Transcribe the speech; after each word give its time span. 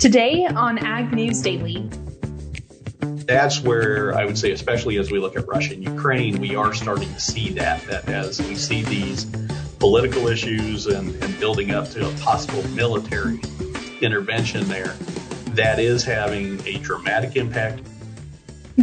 Today 0.00 0.46
on 0.46 0.78
Ag 0.78 1.12
News 1.12 1.42
Daily. 1.42 1.86
That's 3.26 3.60
where 3.60 4.16
I 4.16 4.24
would 4.24 4.38
say, 4.38 4.50
especially 4.52 4.96
as 4.96 5.10
we 5.10 5.18
look 5.18 5.36
at 5.36 5.46
Russia 5.46 5.74
and 5.74 5.84
Ukraine, 5.84 6.40
we 6.40 6.56
are 6.56 6.72
starting 6.72 7.12
to 7.12 7.20
see 7.20 7.50
that, 7.50 7.82
that 7.82 8.08
as 8.08 8.40
we 8.40 8.54
see 8.54 8.82
these 8.82 9.26
political 9.78 10.26
issues 10.26 10.86
and, 10.86 11.14
and 11.22 11.38
building 11.38 11.72
up 11.72 11.90
to 11.90 12.08
a 12.08 12.12
possible 12.14 12.66
military 12.70 13.40
intervention 14.00 14.66
there, 14.68 14.94
that 15.48 15.78
is 15.78 16.02
having 16.02 16.58
a 16.66 16.78
dramatic 16.78 17.36
impact 17.36 17.82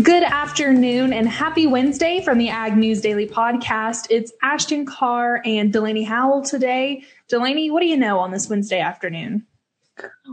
Good 0.03 0.21
afternoon 0.21 1.11
and 1.11 1.27
happy 1.27 1.65
Wednesday 1.65 2.21
from 2.21 2.37
the 2.37 2.49
Ag 2.49 2.77
News 2.77 3.01
Daily 3.01 3.27
podcast. 3.27 4.05
It's 4.11 4.31
Ashton 4.43 4.85
Carr 4.85 5.41
and 5.43 5.73
Delaney 5.73 6.03
Howell 6.03 6.43
today. 6.43 7.03
Delaney, 7.27 7.71
what 7.71 7.79
do 7.79 7.87
you 7.87 7.97
know 7.97 8.19
on 8.19 8.29
this 8.29 8.47
Wednesday 8.47 8.79
afternoon? 8.79 9.47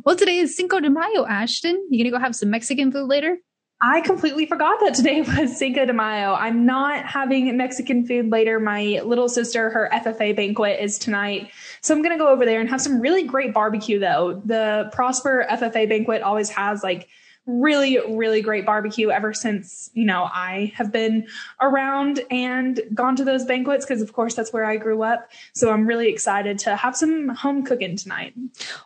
Well, 0.02 0.16
today 0.16 0.38
is 0.38 0.56
Cinco 0.56 0.80
de 0.80 0.90
Mayo, 0.90 1.24
Ashton. 1.24 1.86
You 1.88 2.02
gonna 2.02 2.16
go 2.16 2.18
have 2.18 2.34
some 2.34 2.50
Mexican 2.50 2.90
food 2.90 3.06
later? 3.06 3.38
I 3.80 4.00
completely 4.00 4.46
forgot 4.46 4.80
that 4.80 4.94
today 4.94 5.20
was 5.38 5.56
Cinco 5.56 5.84
de 5.84 5.92
Mayo. 5.92 6.32
I'm 6.32 6.66
not 6.66 7.04
having 7.04 7.56
Mexican 7.56 8.06
food 8.06 8.30
later. 8.30 8.58
My 8.58 9.00
little 9.04 9.28
sister, 9.28 9.70
her 9.70 9.88
FFA 9.92 10.34
banquet 10.34 10.80
is 10.80 10.98
tonight. 10.98 11.50
So 11.80 11.94
I'm 11.94 12.02
going 12.02 12.16
to 12.16 12.22
go 12.22 12.28
over 12.28 12.44
there 12.44 12.60
and 12.60 12.68
have 12.70 12.80
some 12.80 13.00
really 13.00 13.24
great 13.24 13.52
barbecue 13.52 13.98
though. 13.98 14.42
The 14.44 14.90
Prosper 14.92 15.46
FFA 15.50 15.88
banquet 15.88 16.22
always 16.22 16.48
has 16.50 16.82
like 16.82 17.08
really, 17.46 17.98
really 18.08 18.40
great 18.40 18.64
barbecue 18.64 19.10
ever 19.10 19.34
since, 19.34 19.90
you 19.94 20.04
know, 20.04 20.24
I 20.24 20.72
have 20.74 20.90
been 20.90 21.26
around 21.60 22.20
and 22.30 22.80
gone 22.94 23.16
to 23.16 23.24
those 23.24 23.44
banquets 23.44 23.84
because, 23.84 24.00
of 24.00 24.12
course, 24.12 24.34
that's 24.34 24.52
where 24.52 24.64
I 24.64 24.76
grew 24.76 25.02
up. 25.02 25.30
So 25.52 25.70
I'm 25.70 25.86
really 25.86 26.08
excited 26.08 26.58
to 26.60 26.76
have 26.76 26.96
some 26.96 27.28
home 27.28 27.64
cooking 27.64 27.96
tonight. 27.96 28.34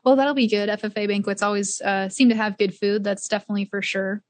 Well, 0.04 0.16
that'll 0.16 0.34
be 0.34 0.48
good. 0.48 0.68
FFA 0.68 1.06
banquets 1.06 1.42
always 1.42 1.80
uh, 1.82 2.08
seem 2.08 2.28
to 2.30 2.34
have 2.34 2.58
good 2.58 2.74
food. 2.74 3.04
That's 3.04 3.28
definitely 3.28 3.66
for 3.66 3.82
sure. 3.82 4.22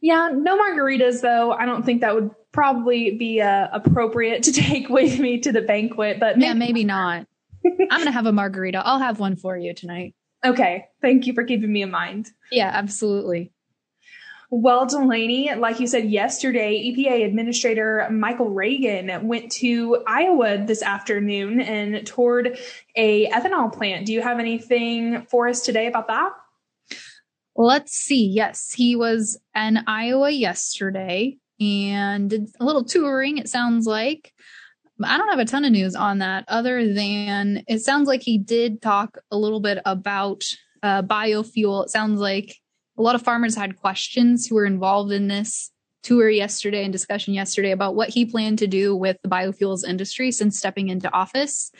Yeah, 0.00 0.30
no 0.32 0.58
margaritas 0.58 1.22
though. 1.22 1.52
I 1.52 1.64
don't 1.64 1.84
think 1.84 2.02
that 2.02 2.14
would 2.14 2.30
probably 2.52 3.16
be 3.16 3.40
uh, 3.40 3.68
appropriate 3.72 4.42
to 4.44 4.52
take 4.52 4.88
with 4.88 5.18
me 5.18 5.40
to 5.40 5.52
the 5.52 5.62
banquet, 5.62 6.20
but 6.20 6.36
maybe 6.36 6.46
yeah, 6.46 6.54
maybe 6.54 6.84
not. 6.84 7.26
I'm 7.64 8.00
gonna 8.00 8.10
have 8.10 8.26
a 8.26 8.32
margarita. 8.32 8.82
I'll 8.84 8.98
have 8.98 9.18
one 9.18 9.36
for 9.36 9.56
you 9.56 9.74
tonight. 9.74 10.14
Okay. 10.44 10.86
Thank 11.02 11.26
you 11.26 11.34
for 11.34 11.44
keeping 11.44 11.72
me 11.72 11.82
in 11.82 11.90
mind. 11.90 12.30
Yeah, 12.50 12.70
absolutely. 12.72 13.52
Well, 14.50 14.86
Delaney, 14.86 15.54
like 15.56 15.78
you 15.78 15.86
said 15.86 16.10
yesterday, 16.10 16.90
EPA 16.90 17.26
Administrator 17.26 18.08
Michael 18.10 18.48
Regan 18.48 19.28
went 19.28 19.52
to 19.52 20.02
Iowa 20.06 20.64
this 20.64 20.82
afternoon 20.82 21.60
and 21.60 22.06
toured 22.06 22.58
a 22.96 23.28
ethanol 23.28 23.70
plant. 23.70 24.06
Do 24.06 24.14
you 24.14 24.22
have 24.22 24.38
anything 24.38 25.26
for 25.28 25.48
us 25.48 25.60
today 25.60 25.86
about 25.86 26.06
that? 26.06 26.30
Let's 27.56 27.92
see. 27.92 28.26
Yes, 28.26 28.72
he 28.72 28.96
was 28.96 29.38
in 29.54 29.80
Iowa 29.86 30.30
yesterday 30.30 31.36
and 31.60 32.30
did 32.30 32.48
a 32.58 32.64
little 32.64 32.84
touring, 32.84 33.36
it 33.36 33.48
sounds 33.48 33.86
like. 33.86 34.32
I 35.02 35.16
don't 35.16 35.28
have 35.28 35.38
a 35.38 35.44
ton 35.44 35.64
of 35.64 35.72
news 35.72 35.94
on 35.94 36.18
that 36.18 36.44
other 36.48 36.92
than 36.92 37.62
it 37.68 37.80
sounds 37.80 38.08
like 38.08 38.22
he 38.22 38.38
did 38.38 38.82
talk 38.82 39.18
a 39.30 39.38
little 39.38 39.60
bit 39.60 39.78
about 39.84 40.44
uh, 40.82 41.02
biofuel. 41.02 41.84
It 41.84 41.90
sounds 41.90 42.20
like 42.20 42.56
a 42.96 43.02
lot 43.02 43.14
of 43.14 43.22
farmers 43.22 43.54
had 43.54 43.76
questions 43.76 44.46
who 44.46 44.56
were 44.56 44.66
involved 44.66 45.12
in 45.12 45.28
this 45.28 45.70
tour 46.02 46.28
yesterday 46.28 46.84
and 46.84 46.92
discussion 46.92 47.34
yesterday 47.34 47.70
about 47.70 47.94
what 47.94 48.08
he 48.08 48.24
planned 48.24 48.58
to 48.58 48.66
do 48.66 48.94
with 48.94 49.16
the 49.22 49.28
biofuels 49.28 49.86
industry 49.86 50.32
since 50.32 50.58
stepping 50.58 50.88
into 50.88 51.12
office. 51.12 51.70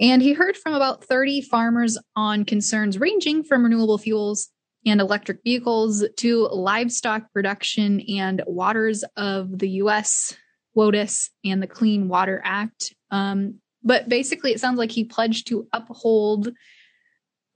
And 0.00 0.22
he 0.22 0.32
heard 0.32 0.56
from 0.56 0.74
about 0.74 1.04
30 1.04 1.42
farmers 1.42 1.98
on 2.16 2.44
concerns 2.44 2.98
ranging 2.98 3.44
from 3.44 3.64
renewable 3.64 3.98
fuels 3.98 4.48
and 4.86 5.00
electric 5.00 5.42
vehicles 5.44 6.04
to 6.18 6.48
livestock 6.48 7.32
production 7.32 8.00
and 8.08 8.42
waters 8.46 9.04
of 9.16 9.58
the 9.58 9.68
US 9.82 10.36
WOTUS 10.76 11.30
and 11.44 11.62
the 11.62 11.66
Clean 11.66 12.08
Water 12.08 12.40
Act. 12.44 12.94
Um, 13.10 13.56
but 13.82 14.08
basically, 14.08 14.52
it 14.52 14.60
sounds 14.60 14.78
like 14.78 14.90
he 14.90 15.04
pledged 15.04 15.46
to 15.48 15.66
uphold 15.72 16.48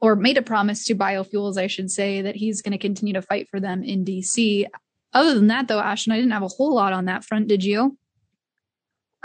or 0.01 0.17
made 0.17 0.37
a 0.37 0.43
promise 0.43 0.85
to 0.87 0.95
biofuels, 0.95 1.57
I 1.57 1.69
should 1.69 1.91
say, 1.91 2.23
that 2.23 2.37
he's 2.37 2.63
going 2.63 2.73
to 2.73 2.79
continue 2.79 3.15
to 3.15 3.23
fight 3.23 3.49
for 3.49 3.61
them 3.61 3.85
in 3.85 4.05
DC. 4.05 4.67
Other 5.13 5.35
than 5.35 5.49
that, 5.49 5.69
though, 5.69 5.79
Ashton, 5.79 6.13
I 6.13 6.17
didn't 6.17 6.33
have 6.33 6.43
a 6.43 6.49
whole 6.49 6.75
lot 6.75 6.93
on 6.93 7.05
that 7.05 7.25
front. 7.25 7.49
Did 7.49 7.63
you? 7.63 7.97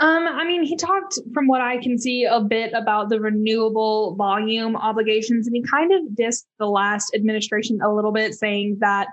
Um, 0.00 0.28
I 0.28 0.44
mean, 0.44 0.62
he 0.62 0.76
talked 0.76 1.18
from 1.34 1.48
what 1.48 1.60
I 1.60 1.78
can 1.78 1.98
see 1.98 2.24
a 2.24 2.40
bit 2.40 2.72
about 2.72 3.08
the 3.08 3.20
renewable 3.20 4.14
volume 4.14 4.76
obligations, 4.76 5.46
and 5.46 5.56
he 5.56 5.62
kind 5.62 5.92
of 5.92 6.12
dissed 6.14 6.44
the 6.58 6.66
last 6.66 7.12
administration 7.14 7.80
a 7.82 7.92
little 7.92 8.12
bit, 8.12 8.34
saying 8.34 8.76
that 8.80 9.08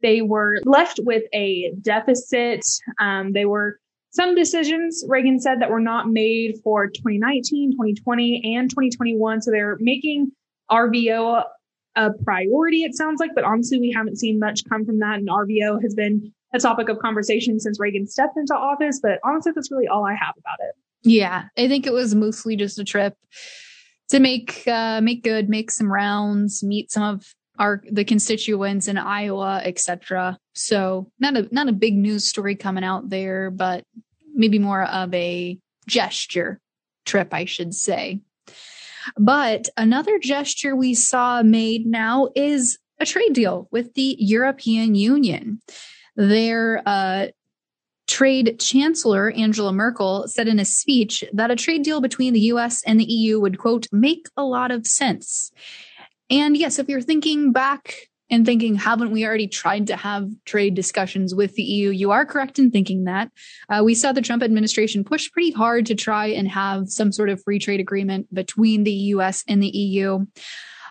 they 0.00 0.22
were 0.22 0.58
left 0.64 1.00
with 1.02 1.24
a 1.34 1.72
deficit. 1.82 2.64
Um, 2.98 3.32
they 3.32 3.44
were 3.44 3.79
some 4.10 4.34
decisions, 4.34 5.04
Regan 5.08 5.40
said, 5.40 5.60
that 5.60 5.70
were 5.70 5.80
not 5.80 6.08
made 6.08 6.56
for 6.64 6.88
2019, 6.88 7.72
2020, 7.72 8.56
and 8.56 8.68
2021. 8.68 9.42
So 9.42 9.50
they're 9.50 9.76
making 9.80 10.32
RVO 10.70 11.44
a 11.96 12.10
priority, 12.24 12.84
it 12.84 12.94
sounds 12.94 13.20
like, 13.20 13.30
but 13.34 13.44
honestly, 13.44 13.80
we 13.80 13.92
haven't 13.92 14.18
seen 14.18 14.38
much 14.38 14.62
come 14.68 14.84
from 14.84 15.00
that. 15.00 15.18
And 15.18 15.28
RVO 15.28 15.82
has 15.82 15.94
been 15.94 16.32
a 16.54 16.58
topic 16.58 16.88
of 16.88 16.98
conversation 16.98 17.58
since 17.60 17.78
Regan 17.80 18.06
stepped 18.06 18.36
into 18.36 18.54
office. 18.54 19.00
But 19.02 19.18
honestly, 19.24 19.52
that's 19.54 19.70
really 19.70 19.88
all 19.88 20.04
I 20.04 20.14
have 20.14 20.34
about 20.38 20.58
it. 20.60 20.74
Yeah, 21.02 21.44
I 21.56 21.68
think 21.68 21.86
it 21.86 21.92
was 21.92 22.14
mostly 22.14 22.56
just 22.56 22.78
a 22.78 22.84
trip 22.84 23.14
to 24.10 24.20
make 24.20 24.66
uh, 24.66 25.00
make 25.00 25.22
good, 25.22 25.48
make 25.48 25.70
some 25.70 25.90
rounds, 25.90 26.62
meet 26.62 26.90
some 26.90 27.02
of 27.02 27.34
our 27.60 27.82
the 27.88 28.04
constituents 28.04 28.88
in 28.88 28.98
Iowa, 28.98 29.60
etc. 29.62 30.38
So 30.54 31.12
not 31.20 31.36
a 31.36 31.48
not 31.52 31.68
a 31.68 31.72
big 31.72 31.94
news 31.94 32.26
story 32.26 32.56
coming 32.56 32.82
out 32.82 33.10
there, 33.10 33.50
but 33.50 33.84
maybe 34.34 34.58
more 34.58 34.82
of 34.82 35.12
a 35.14 35.58
gesture 35.86 36.58
trip, 37.04 37.32
I 37.32 37.44
should 37.44 37.74
say. 37.74 38.20
But 39.16 39.68
another 39.76 40.18
gesture 40.18 40.74
we 40.74 40.94
saw 40.94 41.42
made 41.42 41.86
now 41.86 42.28
is 42.34 42.78
a 42.98 43.06
trade 43.06 43.34
deal 43.34 43.68
with 43.70 43.94
the 43.94 44.16
European 44.18 44.94
Union. 44.94 45.60
Their 46.16 46.82
uh, 46.86 47.28
trade 48.06 48.58
chancellor, 48.58 49.30
Angela 49.30 49.72
Merkel, 49.72 50.28
said 50.28 50.48
in 50.48 50.58
a 50.58 50.64
speech 50.64 51.24
that 51.32 51.50
a 51.50 51.56
trade 51.56 51.82
deal 51.82 52.00
between 52.00 52.32
the 52.32 52.40
US 52.52 52.82
and 52.84 52.98
the 52.98 53.04
EU 53.04 53.40
would, 53.40 53.58
quote, 53.58 53.86
make 53.92 54.26
a 54.36 54.44
lot 54.44 54.70
of 54.70 54.86
sense. 54.86 55.50
And 56.30 56.56
yes, 56.56 56.78
if 56.78 56.88
you're 56.88 57.02
thinking 57.02 57.52
back 57.52 57.94
and 58.30 58.46
thinking, 58.46 58.76
haven't 58.76 59.10
we 59.10 59.26
already 59.26 59.48
tried 59.48 59.88
to 59.88 59.96
have 59.96 60.28
trade 60.44 60.74
discussions 60.74 61.34
with 61.34 61.54
the 61.54 61.62
EU? 61.62 61.90
You 61.90 62.12
are 62.12 62.24
correct 62.24 62.58
in 62.58 62.70
thinking 62.70 63.04
that. 63.04 63.30
Uh, 63.68 63.82
we 63.84 63.94
saw 63.94 64.12
the 64.12 64.22
Trump 64.22 64.42
administration 64.42 65.02
push 65.02 65.30
pretty 65.32 65.50
hard 65.50 65.86
to 65.86 65.96
try 65.96 66.26
and 66.26 66.48
have 66.48 66.88
some 66.88 67.10
sort 67.10 67.28
of 67.28 67.42
free 67.42 67.58
trade 67.58 67.80
agreement 67.80 68.32
between 68.32 68.84
the 68.84 68.92
US 68.92 69.42
and 69.48 69.60
the 69.60 69.68
EU, 69.68 70.24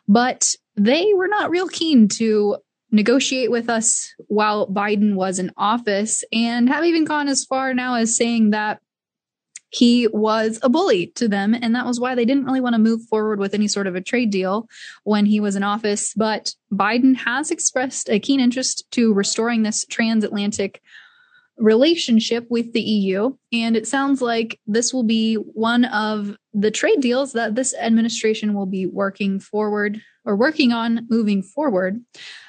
but 0.07 0.53
they 0.75 1.13
were 1.13 1.29
not 1.29 1.49
real 1.49 1.69
keen 1.69 2.09
to 2.09 2.57
negotiate 2.91 3.51
with 3.51 3.69
us 3.69 4.13
while 4.27 4.67
Biden 4.67 5.15
was 5.15 5.39
in 5.39 5.51
office 5.55 6.23
and 6.33 6.67
have 6.69 6.83
even 6.83 7.05
gone 7.05 7.27
as 7.27 7.45
far 7.45 7.73
now 7.73 7.95
as 7.95 8.15
saying 8.15 8.49
that 8.49 8.81
he 9.69 10.07
was 10.07 10.59
a 10.61 10.69
bully 10.69 11.07
to 11.15 11.27
them. 11.27 11.53
And 11.53 11.75
that 11.75 11.85
was 11.85 11.99
why 11.99 12.15
they 12.15 12.25
didn't 12.25 12.45
really 12.45 12.61
want 12.61 12.73
to 12.73 12.79
move 12.79 13.03
forward 13.03 13.39
with 13.39 13.53
any 13.53 13.67
sort 13.67 13.87
of 13.87 13.95
a 13.95 14.01
trade 14.01 14.31
deal 14.31 14.67
when 15.03 15.25
he 15.25 15.39
was 15.39 15.55
in 15.55 15.63
office. 15.63 16.13
But 16.15 16.53
Biden 16.73 17.15
has 17.17 17.51
expressed 17.51 18.09
a 18.09 18.19
keen 18.19 18.39
interest 18.39 18.85
to 18.91 19.13
restoring 19.13 19.63
this 19.63 19.85
transatlantic 19.85 20.81
relationship 21.57 22.47
with 22.49 22.73
the 22.73 22.81
EU. 22.81 23.35
And 23.51 23.75
it 23.75 23.87
sounds 23.87 24.21
like 24.21 24.59
this 24.65 24.93
will 24.93 25.03
be 25.03 25.35
one 25.35 25.85
of 25.85 26.35
the 26.53 26.71
trade 26.71 27.01
deals 27.01 27.33
that 27.33 27.55
this 27.55 27.75
administration 27.75 28.53
will 28.53 28.65
be 28.65 28.85
working 28.85 29.39
forward 29.39 30.01
or 30.29 30.35
working 30.35 30.71
on 30.71 31.07
moving 31.09 31.41
forward. 31.41 31.99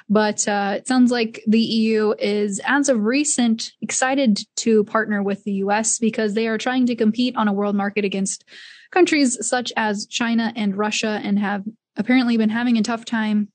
But 0.07 0.47
uh, 0.47 0.75
it 0.77 0.87
sounds 0.87 1.09
like 1.09 1.43
the 1.47 1.59
EU 1.59 2.13
is, 2.19 2.61
as 2.63 2.89
of 2.89 3.03
recent, 3.03 3.71
excited 3.81 4.39
to 4.57 4.83
partner 4.83 5.23
with 5.23 5.43
the 5.43 5.53
US 5.53 5.97
because 5.97 6.35
they 6.35 6.47
are 6.47 6.59
trying 6.59 6.85
to 6.85 6.95
compete 6.95 7.35
on 7.35 7.47
a 7.47 7.53
world 7.53 7.75
market 7.75 8.05
against 8.05 8.45
countries 8.91 9.47
such 9.47 9.73
as 9.75 10.05
China 10.05 10.53
and 10.55 10.77
Russia 10.77 11.19
and 11.23 11.39
have 11.39 11.63
apparently 11.95 12.37
been 12.37 12.49
having 12.49 12.77
a 12.77 12.83
tough 12.83 13.03
time 13.03 13.47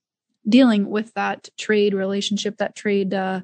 dealing 0.49 0.91
with 0.91 1.13
that 1.15 1.49
trade 1.57 1.95
relationship, 1.95 2.57
that 2.57 2.75
trade 2.75 3.15
uh, 3.15 3.43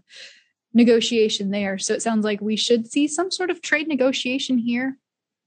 negotiation 0.75 1.51
there. 1.51 1.79
So 1.79 1.95
it 1.95 2.03
sounds 2.03 2.25
like 2.25 2.41
we 2.41 2.57
should 2.57 2.91
see 2.91 3.07
some 3.07 3.31
sort 3.31 3.51
of 3.51 3.63
trade 3.63 3.87
negotiation 3.87 4.59
here. 4.59 4.97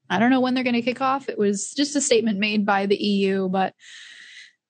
I 0.10 0.20
don't 0.20 0.30
know 0.30 0.40
when 0.40 0.54
they're 0.54 0.64
going 0.64 0.76
to 0.76 0.82
kick 0.82 1.02
off. 1.02 1.28
It 1.28 1.38
was 1.38 1.74
just 1.74 1.96
a 1.96 2.02
statement 2.02 2.40
made 2.40 2.66
by 2.66 2.86
the 2.86 2.96
EU, 2.96 3.50
but 3.50 3.74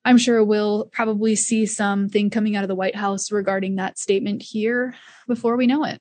I'm 0.06 0.18
sure 0.18 0.42
we'll 0.44 0.88
probably 0.92 1.34
see 1.34 1.66
something 1.66 2.30
coming 2.30 2.54
out 2.54 2.62
of 2.62 2.68
the 2.68 2.76
White 2.76 2.94
House 2.94 3.32
regarding 3.32 3.74
that 3.76 3.98
statement 3.98 4.40
here 4.40 4.94
before 5.26 5.56
we 5.56 5.66
know 5.66 5.84
it. 5.84 6.00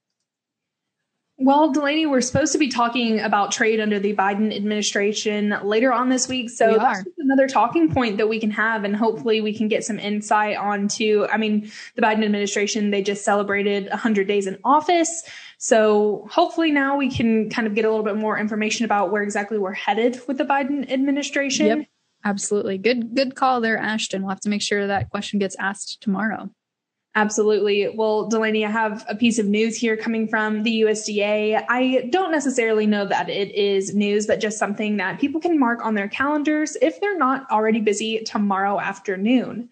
Well, 1.37 1.73
Delaney, 1.73 2.05
we're 2.05 2.21
supposed 2.21 2.53
to 2.53 2.57
be 2.57 2.69
talking 2.69 3.19
about 3.19 3.51
trade 3.51 3.81
under 3.81 3.99
the 3.99 4.15
Biden 4.15 4.55
administration 4.55 5.53
later 5.63 5.91
on 5.91 6.07
this 6.07 6.29
week. 6.29 6.49
So 6.49 6.77
that's 6.77 7.03
another 7.17 7.47
talking 7.47 7.91
point 7.91 8.17
that 8.17 8.29
we 8.29 8.39
can 8.39 8.51
have, 8.51 8.85
and 8.85 8.95
hopefully 8.95 9.41
we 9.41 9.53
can 9.53 9.67
get 9.67 9.83
some 9.83 9.99
insight 9.99 10.55
onto. 10.55 11.25
I 11.29 11.37
mean, 11.37 11.71
the 11.95 12.01
Biden 12.01 12.23
administration, 12.23 12.91
they 12.91 13.01
just 13.01 13.25
celebrated 13.25 13.89
100 13.89 14.27
days 14.27 14.47
in 14.47 14.59
office. 14.63 15.23
So 15.57 16.25
hopefully 16.31 16.71
now 16.71 16.95
we 16.95 17.09
can 17.09 17.49
kind 17.49 17.67
of 17.67 17.73
get 17.73 17.83
a 17.83 17.89
little 17.89 18.05
bit 18.05 18.15
more 18.15 18.37
information 18.37 18.85
about 18.85 19.11
where 19.11 19.23
exactly 19.23 19.57
we're 19.57 19.73
headed 19.73 20.21
with 20.27 20.37
the 20.37 20.45
Biden 20.45 20.89
administration. 20.89 21.65
Yep, 21.65 21.87
absolutely. 22.25 22.77
Good, 22.77 23.16
good 23.16 23.36
call 23.36 23.62
there, 23.62 23.77
Ashton. 23.77 24.24
We'll 24.24 24.30
have 24.30 24.42
to 24.42 24.50
make 24.50 24.62
sure 24.62 24.88
that 24.88 25.10
question 25.10 25.39
gets 25.39 25.56
asked 25.57 26.01
tomorrow. 26.01 26.50
Absolutely. 27.18 27.88
Well, 27.88 28.27
Delaney, 28.27 28.66
I 28.66 28.69
have 28.69 29.06
a 29.07 29.16
piece 29.16 29.39
of 29.39 29.45
news 29.45 29.77
here 29.77 29.95
coming 29.95 30.27
from 30.27 30.63
the 30.63 30.81
USDA. 30.81 31.63
I 31.69 32.10
don't 32.12 32.31
necessarily 32.31 32.86
know 32.86 33.06
that 33.06 33.30
it 33.30 33.56
is 33.56 33.95
news, 33.95 34.27
but 34.27 34.42
just 34.42 34.60
something 34.60 34.98
that 34.98 35.18
people 35.22 35.39
can 35.39 35.57
mark 35.57 35.86
on 35.86 35.95
their 35.95 36.10
calendars 36.10 36.75
if 36.81 37.00
they're 37.00 37.18
not 37.18 37.50
already 37.50 37.80
busy 37.80 38.19
tomorrow 38.25 38.81
afternoon. 38.81 39.69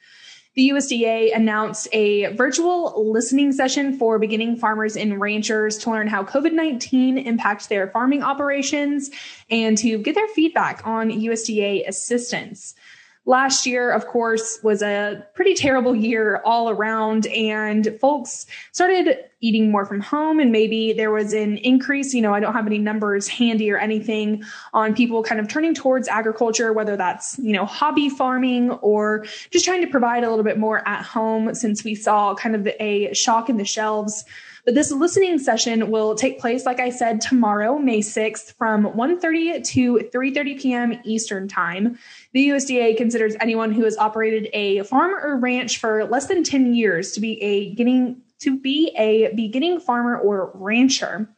The 0.56 0.70
USDA 0.70 1.36
announced 1.36 1.88
a 1.94 2.28
virtual 2.36 3.12
listening 3.12 3.54
session 3.54 3.98
for 3.98 4.20
beginning 4.20 4.58
farmers 4.58 4.96
and 4.96 5.20
ranchers 5.20 5.80
to 5.80 5.90
learn 5.90 6.08
how 6.08 6.24
COVID 6.24 6.54
19 6.54 7.18
impacts 7.18 7.68
their 7.68 7.88
farming 7.88 8.22
operations 8.22 9.10
and 9.50 9.76
to 9.80 9.98
get 9.98 10.14
their 10.14 10.28
feedback 10.28 10.86
on 10.86 11.10
USDA 11.10 11.88
assistance. 11.88 12.76
Last 13.25 13.66
year, 13.66 13.90
of 13.90 14.06
course, 14.08 14.60
was 14.64 14.81
a 14.81 15.25
pretty 15.34 15.54
terrible 15.54 15.96
year 15.96 16.42
all 16.44 16.70
around 16.70 17.25
and 17.28 17.98
folks 18.02 18.46
started 18.74 19.18
eating 19.40 19.72
more 19.72 19.86
from 19.86 20.02
home 20.02 20.42
and 20.42 20.52
maybe 20.52 20.92
there 20.92 21.10
was 21.10 21.31
an 21.34 21.58
increase. 21.58 22.14
You 22.14 22.22
know, 22.22 22.34
I 22.34 22.42
don't 22.42 22.52
have 22.52 22.68
any 22.68 22.80
numbers 22.80 23.30
handy 23.30 23.72
or 23.72 23.78
anything 23.78 24.44
on 24.74 24.94
people 24.94 25.24
kind 25.24 25.40
of 25.40 25.48
turning 25.48 25.74
towards 25.74 26.10
agriculture, 26.10 26.74
whether 26.74 26.98
that's, 26.98 27.40
you 27.40 27.54
know, 27.54 27.66
hobby 27.66 28.10
farming 28.10 28.72
or 28.72 29.26
just 29.52 29.64
trying 29.64 29.81
to 29.81 29.88
provide 29.88 30.26
a 30.26 30.30
little 30.30 30.44
bit 30.44 30.60
more 30.60 30.86
at 30.86 31.04
home 31.04 31.56
since 31.56 31.86
we 31.86 31.96
saw 31.96 32.36
kind 32.36 32.56
of 32.56 32.68
a 32.81 33.14
shock 33.14 33.50
in 33.50 33.56
the 33.56 33.66
shelves 33.66 34.26
but 34.65 34.75
this 34.75 34.92
listening 34.92 35.39
session 35.39 35.92
will 35.92 36.15
take 36.15 36.39
place, 36.39 36.65
like 36.65 36.80
I 36.80 36.89
said, 36.89 37.19
tomorrow, 37.19 37.77
May 37.77 38.00
6th 38.00 38.54
from 38.54 38.86
1.30 38.86 39.63
to 39.65 40.10
3.30 40.13 40.62
p.m. 40.62 41.00
Eastern 41.04 41.48
Time. 41.50 41.98
The 42.31 42.50
USDA 42.50 42.95
considers 42.95 43.36
anyone 43.42 43.74
who 43.74 43.83
has 43.83 43.98
operated 43.98 44.50
a 44.54 44.83
farm 44.83 45.13
or 45.13 45.38
ranch 45.38 45.80
for 45.80 46.06
less 46.06 46.27
than 46.27 46.44
10 46.44 46.74
years 46.74 47.12
to 47.12 47.19
be 47.19 47.42
a 47.42 47.69
beginning 47.69 48.21
to 48.39 48.60
be 48.60 48.94
a 48.98 49.33
beginning 49.36 49.80
farmer 49.80 50.18
or 50.18 50.51
rancher. 50.54 51.30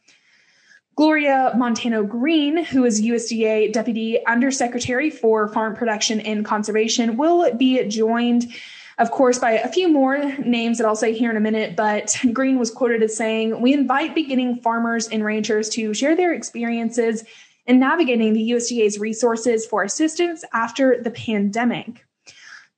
Gloria 0.96 1.52
Montano 1.56 2.02
Greene, 2.02 2.64
who 2.64 2.84
is 2.84 3.02
USDA 3.02 3.72
Deputy 3.72 4.24
Undersecretary 4.24 5.10
for 5.10 5.46
Farm 5.46 5.76
Production 5.76 6.20
and 6.20 6.44
Conservation, 6.44 7.16
will 7.16 7.54
be 7.54 7.86
joined 7.86 8.52
of 8.98 9.10
course, 9.10 9.38
by 9.38 9.52
a 9.52 9.68
few 9.68 9.88
more 9.88 10.18
names 10.38 10.78
that 10.78 10.86
I'll 10.86 10.96
say 10.96 11.12
here 11.12 11.30
in 11.30 11.36
a 11.36 11.40
minute, 11.40 11.76
but 11.76 12.16
Greene 12.32 12.58
was 12.58 12.70
quoted 12.70 13.02
as 13.02 13.16
saying, 13.16 13.60
We 13.60 13.74
invite 13.74 14.14
beginning 14.14 14.60
farmers 14.60 15.08
and 15.08 15.24
ranchers 15.24 15.68
to 15.70 15.92
share 15.92 16.16
their 16.16 16.32
experiences 16.32 17.24
in 17.66 17.78
navigating 17.78 18.32
the 18.32 18.50
USDA's 18.52 18.98
resources 18.98 19.66
for 19.66 19.82
assistance 19.82 20.44
after 20.52 21.02
the 21.02 21.10
pandemic. 21.10 22.06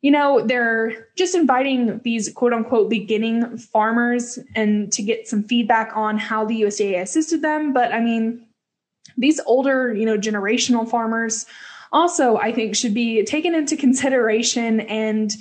You 0.01 0.11
know, 0.11 0.41
they're 0.45 1.09
just 1.17 1.35
inviting 1.35 2.01
these 2.05 2.33
quote 2.33 2.53
unquote 2.53 2.89
beginning 2.89 3.59
farmers 3.59 4.39
and 4.55 4.93
to 4.93 5.03
get 5.03 5.29
some 5.29 5.43
feedback 5.45 5.97
on 5.97 6.19
how 6.19 6.45
the 6.45 6.63
USDA 6.63 7.03
assisted 7.03 7.43
them. 7.43 7.73
But 7.73 7.93
I 7.93 8.01
mean, 8.01 8.45
these 9.17 9.41
older, 9.47 9.93
you 9.93 10.07
know, 10.07 10.17
generational 10.17 10.89
farmers 10.89 11.47
also, 11.93 12.37
I 12.37 12.53
think, 12.53 12.77
should 12.77 12.95
be 12.95 13.25
taken 13.25 13.55
into 13.55 13.77
consideration 13.77 14.81
and 14.81 15.33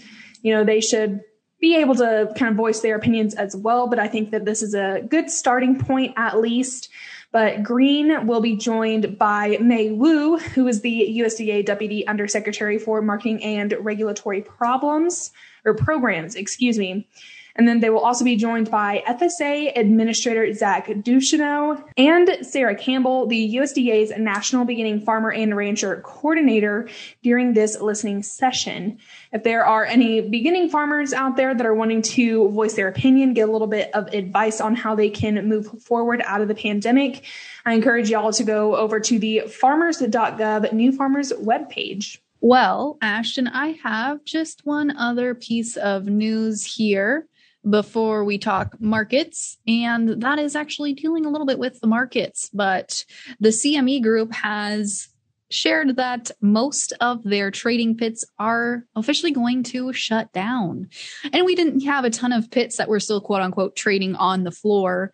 you 0.47 0.53
know, 0.53 0.63
they 0.63 0.79
should 0.79 1.19
be 1.59 1.75
able 1.75 1.95
to 1.95 2.31
kind 2.37 2.51
of 2.51 2.55
voice 2.55 2.79
their 2.79 2.95
opinions 2.95 3.35
as 3.35 3.53
well. 3.53 3.87
But 3.87 3.99
I 3.99 4.07
think 4.07 4.31
that 4.31 4.45
this 4.45 4.63
is 4.63 4.73
a 4.73 5.01
good 5.09 5.29
starting 5.29 5.77
point 5.77 6.13
at 6.15 6.39
least. 6.39 6.87
But 7.33 7.63
Greene 7.63 8.25
will 8.25 8.39
be 8.39 8.55
joined 8.55 9.17
by 9.19 9.57
Mae 9.59 9.91
Wu, 9.91 10.37
who 10.37 10.65
is 10.69 10.79
the 10.79 11.19
USDA 11.19 11.65
Deputy 11.65 12.07
Undersecretary 12.07 12.79
for 12.79 13.01
Marketing 13.01 13.43
and 13.43 13.75
Regulatory 13.81 14.41
Problems 14.41 15.31
or 15.65 15.73
Programs, 15.73 16.35
excuse 16.35 16.79
me. 16.79 17.09
And 17.57 17.67
then 17.67 17.79
they 17.79 17.89
will 17.89 18.01
also 18.01 18.23
be 18.23 18.35
joined 18.35 18.69
by 18.69 19.03
FSA 19.07 19.75
Administrator 19.75 20.53
Zach 20.53 20.87
Ducheneaux 20.87 21.83
and 21.97 22.37
Sarah 22.45 22.75
Campbell, 22.75 23.25
the 23.25 23.55
USDA's 23.55 24.11
National 24.17 24.63
Beginning 24.63 25.01
Farmer 25.01 25.31
and 25.31 25.57
Rancher 25.57 26.01
Coordinator 26.05 26.87
during 27.23 27.53
this 27.53 27.81
listening 27.81 28.21
session. 28.21 28.99
If 29.33 29.43
there 29.43 29.65
are 29.65 29.85
any 29.85 30.21
beginning 30.21 30.69
farmers 30.69 31.13
out 31.13 31.35
there 31.35 31.55
that 31.55 31.65
are 31.65 31.73
wanting 31.73 32.03
to 32.03 32.49
voice 32.49 32.75
their 32.75 32.87
opinion, 32.87 33.33
get 33.33 33.49
a 33.49 33.51
little 33.51 33.67
bit 33.67 33.89
of 33.95 34.07
advice 34.13 34.61
on 34.61 34.75
how 34.75 34.93
they 34.93 35.09
can 35.09 35.49
move 35.49 35.81
forward 35.81 36.21
out 36.25 36.41
of 36.41 36.47
the 36.47 36.55
pandemic, 36.55 37.25
I 37.65 37.73
encourage 37.73 38.11
y'all 38.11 38.31
to 38.33 38.43
go 38.43 38.75
over 38.75 38.99
to 38.99 39.17
the 39.17 39.41
farmers.gov 39.47 40.73
New 40.73 40.91
Farmers 40.91 41.33
webpage. 41.33 42.19
Well, 42.39 42.99
Ashton, 43.01 43.47
I 43.47 43.79
have 43.83 44.23
just 44.23 44.63
one 44.63 44.95
other 44.95 45.33
piece 45.33 45.75
of 45.75 46.05
news 46.05 46.63
here 46.63 47.27
before 47.67 48.23
we 48.23 48.37
talk 48.37 48.79
markets. 48.79 49.57
And 49.67 50.21
that 50.21 50.39
is 50.39 50.55
actually 50.55 50.93
dealing 50.93 51.25
a 51.25 51.29
little 51.29 51.47
bit 51.47 51.59
with 51.59 51.79
the 51.79 51.87
markets. 51.87 52.49
But 52.53 53.03
the 53.39 53.49
CME 53.49 54.01
group 54.01 54.33
has 54.33 55.09
shared 55.49 55.95
that 55.95 56.31
most 56.41 56.93
of 56.99 57.23
their 57.23 57.51
trading 57.51 57.95
pits 57.95 58.25
are 58.37 58.83
officially 58.95 59.31
going 59.31 59.63
to 59.63 59.93
shut 59.93 60.31
down. 60.33 60.89
And 61.31 61.45
we 61.45 61.55
didn't 61.55 61.81
have 61.81 62.03
a 62.03 62.09
ton 62.09 62.33
of 62.33 62.51
pits 62.51 62.77
that 62.77 62.89
were 62.89 62.99
still 62.99 63.21
quote 63.21 63.41
unquote 63.41 63.75
trading 63.75 64.15
on 64.15 64.43
the 64.43 64.51
floor. 64.51 65.11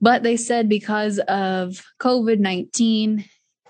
But 0.00 0.22
they 0.22 0.36
said 0.36 0.68
because 0.68 1.18
of 1.20 1.82
COVID 2.00 2.38
19 2.38 3.24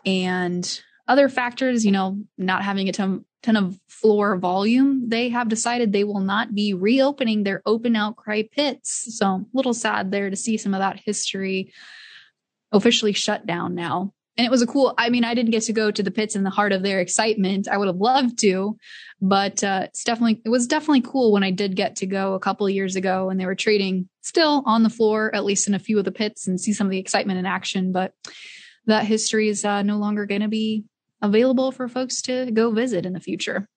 and 0.04 0.82
other 1.08 1.28
factors, 1.28 1.84
you 1.84 1.92
know, 1.92 2.18
not 2.36 2.64
having 2.64 2.88
a 2.88 2.92
ton, 2.92 3.24
ton 3.46 3.56
of 3.56 3.78
floor 3.88 4.36
volume, 4.36 5.08
they 5.08 5.28
have 5.28 5.48
decided 5.48 5.92
they 5.92 6.04
will 6.04 6.20
not 6.20 6.54
be 6.54 6.74
reopening 6.74 7.44
their 7.44 7.62
open 7.64 7.96
outcry 7.96 8.42
pits. 8.42 9.16
So 9.16 9.26
a 9.26 9.44
little 9.52 9.74
sad 9.74 10.10
there 10.10 10.30
to 10.30 10.36
see 10.36 10.56
some 10.56 10.74
of 10.74 10.80
that 10.80 11.00
history 11.00 11.72
officially 12.72 13.12
shut 13.12 13.46
down 13.46 13.74
now. 13.74 14.12
And 14.36 14.44
it 14.44 14.50
was 14.50 14.60
a 14.60 14.66
cool, 14.66 14.92
I 14.98 15.08
mean, 15.08 15.24
I 15.24 15.32
didn't 15.32 15.52
get 15.52 15.62
to 15.62 15.72
go 15.72 15.90
to 15.90 16.02
the 16.02 16.10
pits 16.10 16.36
in 16.36 16.42
the 16.42 16.50
heart 16.50 16.72
of 16.72 16.82
their 16.82 17.00
excitement. 17.00 17.68
I 17.68 17.78
would 17.78 17.86
have 17.86 17.96
loved 17.96 18.38
to, 18.40 18.76
but 19.18 19.64
uh, 19.64 19.84
it's 19.84 20.04
definitely, 20.04 20.42
it 20.44 20.50
was 20.50 20.66
definitely 20.66 21.00
cool 21.00 21.32
when 21.32 21.42
I 21.42 21.52
did 21.52 21.74
get 21.74 21.96
to 21.96 22.06
go 22.06 22.34
a 22.34 22.40
couple 22.40 22.68
years 22.68 22.96
ago 22.96 23.30
and 23.30 23.40
they 23.40 23.46
were 23.46 23.54
trading 23.54 24.10
still 24.20 24.62
on 24.66 24.82
the 24.82 24.90
floor, 24.90 25.34
at 25.34 25.46
least 25.46 25.68
in 25.68 25.74
a 25.74 25.78
few 25.78 25.98
of 25.98 26.04
the 26.04 26.12
pits 26.12 26.46
and 26.46 26.60
see 26.60 26.74
some 26.74 26.86
of 26.86 26.90
the 26.90 26.98
excitement 26.98 27.38
in 27.38 27.46
action. 27.46 27.92
But 27.92 28.12
that 28.84 29.06
history 29.06 29.48
is 29.48 29.64
uh, 29.64 29.82
no 29.82 29.96
longer 29.96 30.26
going 30.26 30.42
to 30.42 30.48
be 30.48 30.84
available 31.22 31.72
for 31.72 31.88
folks 31.88 32.20
to 32.22 32.50
go 32.50 32.70
visit 32.70 33.06
in 33.06 33.12
the 33.12 33.20
future. 33.20 33.68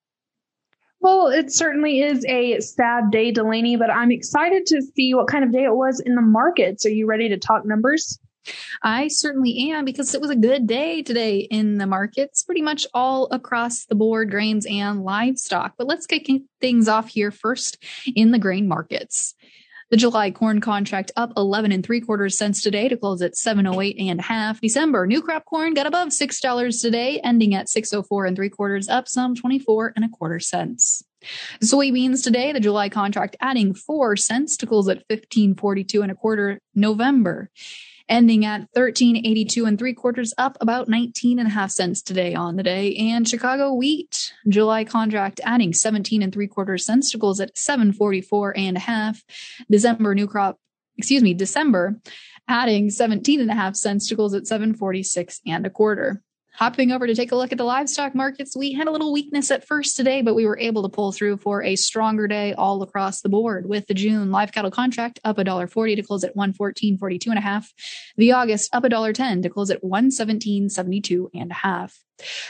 Well, 1.01 1.27
it 1.27 1.51
certainly 1.51 2.01
is 2.01 2.25
a 2.25 2.59
sad 2.59 3.11
day, 3.11 3.31
Delaney, 3.31 3.77
but 3.77 3.89
I'm 3.89 4.11
excited 4.11 4.65
to 4.67 4.81
see 4.81 5.13
what 5.13 5.27
kind 5.27 5.45
of 5.45 5.53
day 5.53 5.63
it 5.63 5.75
was 5.75 6.01
in 6.01 6.15
the 6.15 6.21
markets. 6.21 6.85
Are 6.85 6.89
you 6.89 7.05
ready 7.05 7.29
to 7.29 7.37
talk 7.37 7.65
numbers? 7.65 8.19
I 8.83 9.07
certainly 9.07 9.71
am 9.71 9.85
because 9.85 10.13
it 10.13 10.21
was 10.21 10.29
a 10.29 10.35
good 10.35 10.67
day 10.67 11.01
today 11.01 11.39
in 11.39 11.77
the 11.77 11.85
markets, 11.85 12.43
pretty 12.43 12.61
much 12.61 12.87
all 12.93 13.27
across 13.31 13.85
the 13.85 13.95
board, 13.95 14.31
grains 14.31 14.65
and 14.65 15.03
livestock. 15.03 15.75
But 15.77 15.87
let's 15.87 16.07
kick 16.07 16.29
things 16.59 16.87
off 16.87 17.09
here 17.09 17.31
first 17.31 17.83
in 18.15 18.31
the 18.31 18.39
grain 18.39 18.67
markets. 18.67 19.35
The 19.91 19.97
July 19.97 20.29
corn 20.29 20.61
contract 20.61 21.11
up 21.15 21.33
11 21.35 21.71
and 21.71 21.83
three 21.83 21.99
quarters 21.99 22.37
cents 22.37 22.61
today 22.61 22.89
to 22.89 22.95
close 22.95 23.23
at 23.23 23.35
708 23.35 23.97
and 23.97 24.19
a 24.19 24.23
half. 24.23 24.61
December 24.61 25.07
new 25.07 25.19
crop 25.19 25.45
corn 25.45 25.73
got 25.73 25.87
above 25.87 26.09
$6 26.09 26.81
today, 26.81 27.19
ending 27.23 27.55
at 27.55 27.69
604 27.69 28.25
and 28.25 28.35
three 28.35 28.49
quarters 28.49 28.87
up 28.87 29.07
some 29.07 29.33
24 29.33 29.93
and 29.95 30.05
a 30.05 30.09
quarter 30.09 30.39
cents. 30.39 31.03
Soybeans 31.63 32.23
today, 32.23 32.51
the 32.51 32.59
July 32.59 32.89
contract 32.89 33.35
adding 33.41 33.73
four 33.73 34.15
cents 34.15 34.57
to 34.57 34.67
close 34.67 34.87
at 34.87 35.03
1542 35.09 36.03
and 36.03 36.11
a 36.11 36.15
quarter 36.15 36.59
November 36.75 37.49
ending 38.09 38.43
at 38.43 38.61
1382 38.73 39.65
and 39.65 39.77
three 39.77 39.93
quarters 39.93 40.33
up 40.37 40.57
about 40.59 40.89
19 40.89 41.39
and 41.39 41.47
a 41.47 41.51
half 41.51 41.71
cents 41.71 42.01
today 42.01 42.33
on 42.33 42.55
the 42.55 42.63
day. 42.63 42.95
And 42.95 43.27
Chicago 43.27 43.73
wheat 43.73 44.33
July 44.47 44.83
contract 44.83 45.39
adding 45.43 45.73
17 45.73 46.21
and 46.21 46.33
three 46.33 46.47
quarters 46.47 46.85
cents 46.85 47.11
to 47.11 47.17
goals 47.17 47.39
at 47.39 47.57
744 47.57 48.57
and 48.57 48.77
a 48.77 48.81
half. 48.81 49.23
December 49.69 50.15
new 50.15 50.27
crop, 50.27 50.57
excuse 50.97 51.21
me, 51.21 51.33
December 51.33 51.99
adding 52.47 52.89
17 52.89 53.39
and 53.39 53.51
a 53.51 53.55
half 53.55 53.75
cents 53.75 54.07
to 54.09 54.15
goals 54.15 54.33
at 54.33 54.47
746 54.47 55.41
and 55.45 55.65
a 55.65 55.69
quarter. 55.69 56.21
Hopping 56.59 56.91
over 56.91 57.07
to 57.07 57.15
take 57.15 57.31
a 57.31 57.37
look 57.37 57.53
at 57.53 57.57
the 57.57 57.63
livestock 57.63 58.13
markets, 58.13 58.53
we 58.53 58.73
had 58.73 58.85
a 58.85 58.91
little 58.91 59.13
weakness 59.13 59.49
at 59.49 59.65
first 59.65 59.95
today, 59.95 60.21
but 60.21 60.35
we 60.35 60.45
were 60.45 60.59
able 60.59 60.83
to 60.83 60.89
pull 60.89 61.13
through 61.13 61.37
for 61.37 61.63
a 61.63 61.77
stronger 61.77 62.27
day 62.27 62.51
all 62.51 62.83
across 62.83 63.21
the 63.21 63.29
board 63.29 63.65
with 63.65 63.87
the 63.87 63.93
June 63.93 64.29
live 64.29 64.51
cattle 64.51 64.69
contract 64.69 65.21
up 65.23 65.37
$1.40 65.37 65.95
to 65.95 66.03
close 66.03 66.21
at 66.25 66.35
114.42 66.35 67.27
and 67.27 67.37
a 67.37 67.41
half. 67.41 67.71
The 68.17 68.33
August 68.33 68.75
up 68.75 68.83
$1.10 68.83 69.41
to 69.43 69.49
close 69.49 69.69
at 69.69 69.81
117.72 69.81 71.29
and 71.33 71.49
a 71.49 71.53
half. 71.53 71.97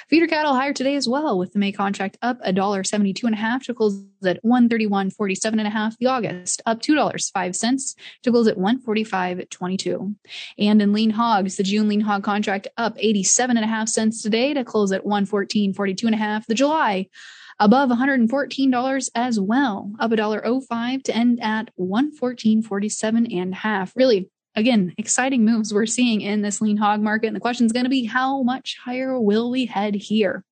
Feeder 0.08 0.28
cattle 0.28 0.54
higher 0.54 0.74
today 0.74 0.96
as 0.96 1.08
well, 1.08 1.38
with 1.38 1.54
the 1.54 1.60
May 1.60 1.72
contract 1.72 2.18
up 2.22 2.42
$1.72 2.44 3.24
and 3.24 3.34
a 3.34 3.38
half 3.38 3.64
to 3.66 3.74
close 3.74 4.04
at 4.26 4.44
131.47 4.44 5.46
and 5.46 5.62
a 5.62 5.70
half. 5.70 5.98
The 5.98 6.08
August 6.08 6.62
up 6.66 6.82
$2.05 6.82 7.96
to 8.24 8.32
close 8.32 8.48
at 8.48 8.58
145.22. 8.58 10.16
And 10.58 10.82
in 10.82 10.94
lean 10.94 11.12
hogs, 11.12 11.58
the 11.58 11.64
June 11.64 11.88
lean 11.88 12.02
hog 12.02 12.24
contract 12.24 12.68
up 12.78 12.96
87 12.98 13.58
and 13.58 13.64
a 13.64 13.68
half 13.68 13.92
today 13.94 14.54
to 14.54 14.64
close 14.64 14.92
at 14.92 15.06
114.42 15.06 16.04
and 16.04 16.16
a 16.16 16.18
half. 16.18 16.48
The 16.48 16.56
July 16.56 17.08
above 17.60 17.90
$114 17.90 19.10
as 19.16 19.40
well, 19.40 19.92
up 20.00 20.12
$1.05 20.12 21.04
to 21.04 21.16
end 21.16 21.40
at 21.42 21.70
114.47 21.78 23.36
and 23.36 23.56
half. 23.56 23.94
Really 23.96 24.30
again, 24.56 24.94
exciting 24.98 25.46
moves 25.46 25.74
we're 25.74 25.86
seeing 25.86 26.22
in 26.22 26.42
this 26.42 26.62
lean 26.62 26.78
hog 26.78 27.02
market. 27.02 27.28
And 27.28 27.36
the 27.36 27.42
question 27.42 27.66
is 27.66 27.72
going 27.72 27.86
to 27.86 27.90
be 27.90 28.06
how 28.06 28.44
much 28.44 28.78
higher 28.84 29.20
will 29.20 29.50
we 29.52 29.66
head 29.66 29.96
here? 29.96 30.44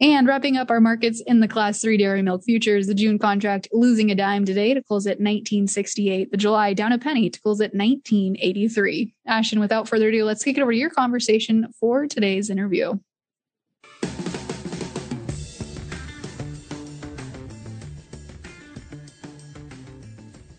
And 0.00 0.26
wrapping 0.26 0.56
up 0.56 0.68
our 0.68 0.80
markets 0.80 1.22
in 1.24 1.38
the 1.38 1.46
class 1.46 1.80
three 1.80 1.96
dairy 1.96 2.22
milk 2.22 2.42
futures, 2.42 2.88
the 2.88 2.94
June 2.94 3.20
contract 3.20 3.68
losing 3.70 4.10
a 4.10 4.16
dime 4.16 4.44
today 4.44 4.74
to 4.74 4.82
close 4.82 5.06
at 5.06 5.20
1968. 5.20 6.32
The 6.32 6.36
July 6.36 6.74
down 6.74 6.90
a 6.90 6.98
penny 6.98 7.30
to 7.30 7.40
close 7.40 7.60
at 7.60 7.72
1983. 7.72 9.14
Ashton, 9.28 9.60
without 9.60 9.88
further 9.88 10.08
ado, 10.08 10.24
let's 10.24 10.42
kick 10.42 10.58
it 10.58 10.60
over 10.60 10.72
to 10.72 10.78
your 10.78 10.90
conversation 10.90 11.68
for 11.78 12.08
today's 12.08 12.50
interview. 12.50 12.98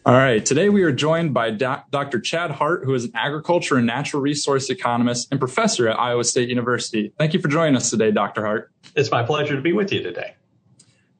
All 0.05 0.13
right. 0.13 0.45
Today 0.45 0.67
we 0.67 0.83
are 0.83 0.91
joined 0.91 1.33
by 1.33 1.51
Dr. 1.51 2.19
Chad 2.19 2.51
Hart, 2.51 2.83
who 2.83 2.93
is 2.93 3.05
an 3.05 3.11
agriculture 3.13 3.77
and 3.77 3.87
natural 3.87 4.21
resource 4.21 4.69
economist 4.69 5.29
and 5.31 5.39
professor 5.39 5.87
at 5.87 5.97
Iowa 5.97 6.25
State 6.25 6.49
University. 6.49 7.13
Thank 7.17 7.33
you 7.33 7.39
for 7.39 7.47
joining 7.47 7.77
us 7.77 7.89
today, 7.89 8.11
Dr. 8.11 8.43
Hart. 8.43 8.69
It's 8.97 9.09
my 9.09 9.23
pleasure 9.23 9.55
to 9.55 9.61
be 9.61 9.71
with 9.71 9.93
you 9.93 10.03
today. 10.03 10.35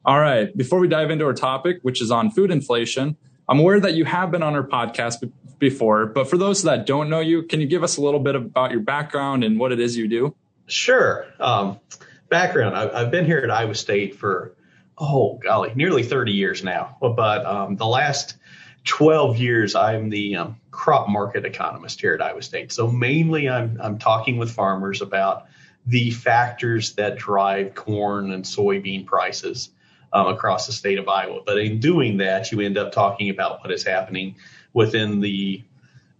All 0.04 0.20
right. 0.20 0.54
Before 0.54 0.78
we 0.80 0.86
dive 0.86 1.10
into 1.10 1.24
our 1.24 1.32
topic, 1.32 1.78
which 1.80 2.02
is 2.02 2.10
on 2.10 2.30
food 2.30 2.50
inflation, 2.50 3.16
I'm 3.48 3.58
aware 3.58 3.80
that 3.80 3.94
you 3.94 4.04
have 4.04 4.30
been 4.30 4.42
on 4.42 4.54
our 4.54 4.62
podcast 4.62 5.32
before, 5.58 6.04
but 6.04 6.28
for 6.28 6.36
those 6.36 6.62
that 6.64 6.84
don't 6.84 7.08
know 7.08 7.20
you, 7.20 7.44
can 7.44 7.62
you 7.62 7.66
give 7.66 7.82
us 7.82 7.96
a 7.96 8.02
little 8.02 8.20
bit 8.20 8.36
about 8.36 8.70
your 8.70 8.80
background 8.80 9.44
and 9.44 9.58
what 9.58 9.72
it 9.72 9.80
is 9.80 9.96
you 9.96 10.08
do? 10.08 10.34
Sure. 10.66 11.24
Um, 11.40 11.80
background 12.28 12.76
I've 12.76 13.10
been 13.10 13.24
here 13.24 13.38
at 13.38 13.50
Iowa 13.50 13.76
State 13.76 14.16
for, 14.16 14.54
oh, 14.98 15.40
golly, 15.42 15.72
nearly 15.74 16.02
30 16.02 16.32
years 16.32 16.62
now. 16.62 16.98
But 17.00 17.46
um, 17.46 17.76
the 17.76 17.86
last 17.86 18.36
12 18.84 19.38
years, 19.38 19.74
I'm 19.74 20.10
the 20.10 20.36
um, 20.36 20.60
crop 20.70 21.08
market 21.08 21.44
economist 21.44 22.00
here 22.00 22.14
at 22.14 22.22
Iowa 22.22 22.42
State. 22.42 22.72
So 22.72 22.86
mainly 22.86 23.48
I'm, 23.48 23.78
I'm 23.80 23.98
talking 23.98 24.36
with 24.36 24.50
farmers 24.50 25.00
about 25.00 25.46
the 25.86 26.10
factors 26.10 26.94
that 26.94 27.16
drive 27.16 27.74
corn 27.74 28.32
and 28.32 28.44
soybean 28.44 29.06
prices 29.06 29.70
um, 30.12 30.28
across 30.28 30.66
the 30.66 30.72
state 30.72 30.98
of 30.98 31.08
Iowa. 31.08 31.40
But 31.44 31.58
in 31.58 31.80
doing 31.80 32.18
that, 32.18 32.52
you 32.52 32.60
end 32.60 32.78
up 32.78 32.92
talking 32.92 33.30
about 33.30 33.60
what 33.60 33.72
is 33.72 33.82
happening 33.82 34.36
within 34.72 35.20
the 35.20 35.62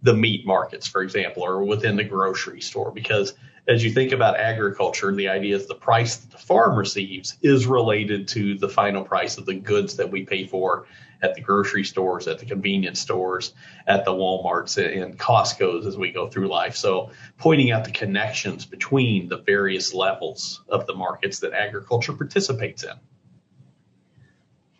the 0.01 0.13
meat 0.13 0.45
markets, 0.45 0.85
for 0.85 1.01
example, 1.01 1.41
or 1.41 1.63
within 1.63 1.95
the 1.95 2.03
grocery 2.03 2.61
store, 2.61 2.91
because 2.91 3.33
as 3.67 3.83
you 3.83 3.91
think 3.91 4.11
about 4.11 4.39
agriculture, 4.39 5.13
the 5.13 5.29
idea 5.29 5.55
is 5.55 5.67
the 5.67 5.75
price 5.75 6.17
that 6.17 6.31
the 6.31 6.37
farm 6.37 6.77
receives 6.77 7.37
is 7.41 7.65
related 7.65 8.27
to 8.29 8.57
the 8.57 8.69
final 8.69 9.03
price 9.03 9.37
of 9.37 9.45
the 9.45 9.55
goods 9.55 9.97
that 9.97 10.11
we 10.11 10.23
pay 10.23 10.45
for 10.45 10.85
at 11.21 11.33
the 11.33 11.41
grocery 11.41 11.83
stores, 11.83 12.27
at 12.27 12.39
the 12.39 12.45
convenience 12.45 12.99
stores, 12.99 13.53
at 13.87 14.05
the 14.05 14.11
Walmarts 14.11 14.77
and 14.77 15.17
Costco's 15.17 15.87
as 15.87 15.97
we 15.97 16.11
go 16.11 16.27
through 16.27 16.47
life. 16.47 16.75
So 16.75 17.11
pointing 17.37 17.71
out 17.71 17.85
the 17.85 17.91
connections 17.91 18.65
between 18.65 19.29
the 19.29 19.37
various 19.37 19.93
levels 19.93 20.61
of 20.69 20.85
the 20.85 20.93
markets 20.93 21.39
that 21.39 21.53
agriculture 21.53 22.13
participates 22.13 22.83
in. 22.83 22.93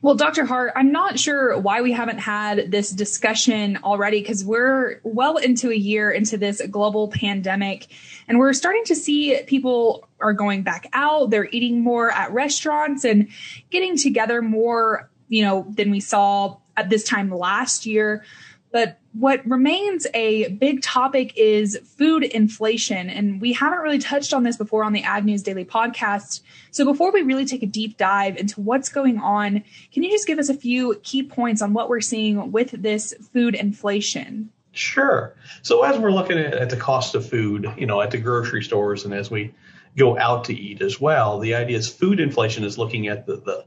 Well, 0.06 0.14
Dr. 0.14 0.46
Hart, 0.46 0.74
I'm 0.76 0.92
not 0.92 1.18
sure 1.18 1.58
why 1.60 1.82
we 1.82 1.92
haven't 1.92 2.20
had 2.20 2.70
this 2.70 2.92
discussion 2.92 3.80
already 3.84 4.22
because 4.22 4.46
we're 4.46 5.02
well 5.02 5.38
into 5.38 5.72
a 5.72 5.76
year 5.76 6.12
into 6.12 6.38
this 6.38 6.62
global 6.70 7.08
pandemic 7.08 7.88
and 8.28 8.38
we're 8.38 8.54
starting 8.54 8.84
to 8.84 8.96
see 8.96 9.42
people 9.48 10.08
are 10.20 10.34
going 10.34 10.62
back 10.62 10.88
out. 10.94 11.32
They're 11.32 11.50
eating 11.52 11.82
more 11.82 12.12
at 12.12 12.32
restaurants 12.32 13.04
and 13.04 13.30
getting 13.72 13.98
together 13.98 14.44
more, 14.44 15.10
you 15.28 15.44
know, 15.44 15.66
than 15.76 15.90
we 15.90 16.02
saw 16.02 16.58
at 16.78 16.92
this 16.92 17.04
time 17.04 17.32
last 17.32 17.88
year. 17.88 18.24
But 18.72 19.00
what 19.18 19.46
remains 19.50 20.06
a 20.14 20.50
big 20.50 20.82
topic 20.82 21.32
is 21.38 21.80
food 21.98 22.24
inflation. 22.24 23.10
And 23.10 23.40
we 23.40 23.54
haven't 23.54 23.80
really 23.80 23.98
touched 23.98 24.34
on 24.34 24.44
this 24.44 24.58
before 24.58 24.84
on 24.84 24.92
the 24.92 25.04
Ag 25.04 25.24
News 25.24 25.42
Daily 25.42 25.64
podcast. 25.64 26.42
So 26.72 26.84
before 26.84 27.14
we 27.14 27.22
really 27.22 27.46
take 27.46 27.64
a 27.64 27.68
deep 27.68 27.98
dive 27.98 28.36
into 28.36 28.60
what's 28.60 28.90
going 28.90 29.18
on, 29.20 29.64
can 29.94 30.04
you 30.04 30.12
just 30.12 30.28
give 30.28 30.38
us 30.38 30.50
a 30.50 30.54
few 30.54 31.00
key 31.04 31.24
points 31.24 31.62
on 31.62 31.72
what 31.72 31.88
we're 31.88 32.02
seeing 32.02 32.52
with 32.52 32.72
this 32.72 33.14
food 33.32 33.56
inflation? 33.56 34.50
Sure. 34.74 35.34
So 35.62 35.84
as 35.84 35.98
we're 35.98 36.12
looking 36.12 36.38
at, 36.38 36.70
the 36.70 36.76
cost 36.76 37.16
of 37.16 37.28
food, 37.30 37.74
you 37.78 37.86
know, 37.86 38.02
at 38.02 38.12
the 38.12 38.18
grocery 38.18 38.64
stores 38.64 39.06
and 39.06 39.14
as 39.14 39.32
we 39.32 39.54
go 39.96 40.18
out 40.18 40.44
to 40.46 40.54
eat 40.54 40.82
as 40.82 41.00
well, 41.00 41.40
the 41.40 41.56
idea 41.56 41.78
is 41.78 41.88
food 41.88 42.20
inflation 42.20 42.66
is 42.66 42.78
looking 42.78 43.08
at 43.08 43.26
the, 43.26 43.38
the, 43.38 43.66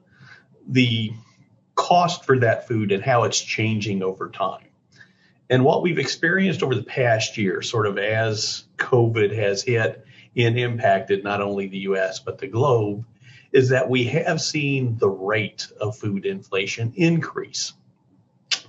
the 0.68 1.12
cost 1.74 2.26
for 2.26 2.38
that 2.40 2.68
food 2.68 2.92
and 2.92 3.02
how 3.02 3.24
it's 3.24 3.40
changing 3.40 4.02
over 4.02 4.28
time. 4.28 4.67
And 5.50 5.64
what 5.64 5.82
we've 5.82 5.98
experienced 5.98 6.62
over 6.62 6.74
the 6.74 6.82
past 6.82 7.38
year, 7.38 7.62
sort 7.62 7.86
of 7.86 7.98
as 7.98 8.64
COVID 8.76 9.34
has 9.34 9.62
hit 9.62 10.04
and 10.36 10.58
impacted 10.58 11.24
not 11.24 11.40
only 11.40 11.68
the 11.68 11.78
US, 11.78 12.20
but 12.20 12.38
the 12.38 12.46
globe, 12.46 13.04
is 13.50 13.70
that 13.70 13.88
we 13.88 14.04
have 14.04 14.40
seen 14.42 14.98
the 14.98 15.08
rate 15.08 15.66
of 15.80 15.96
food 15.96 16.26
inflation 16.26 16.92
increase. 16.96 17.72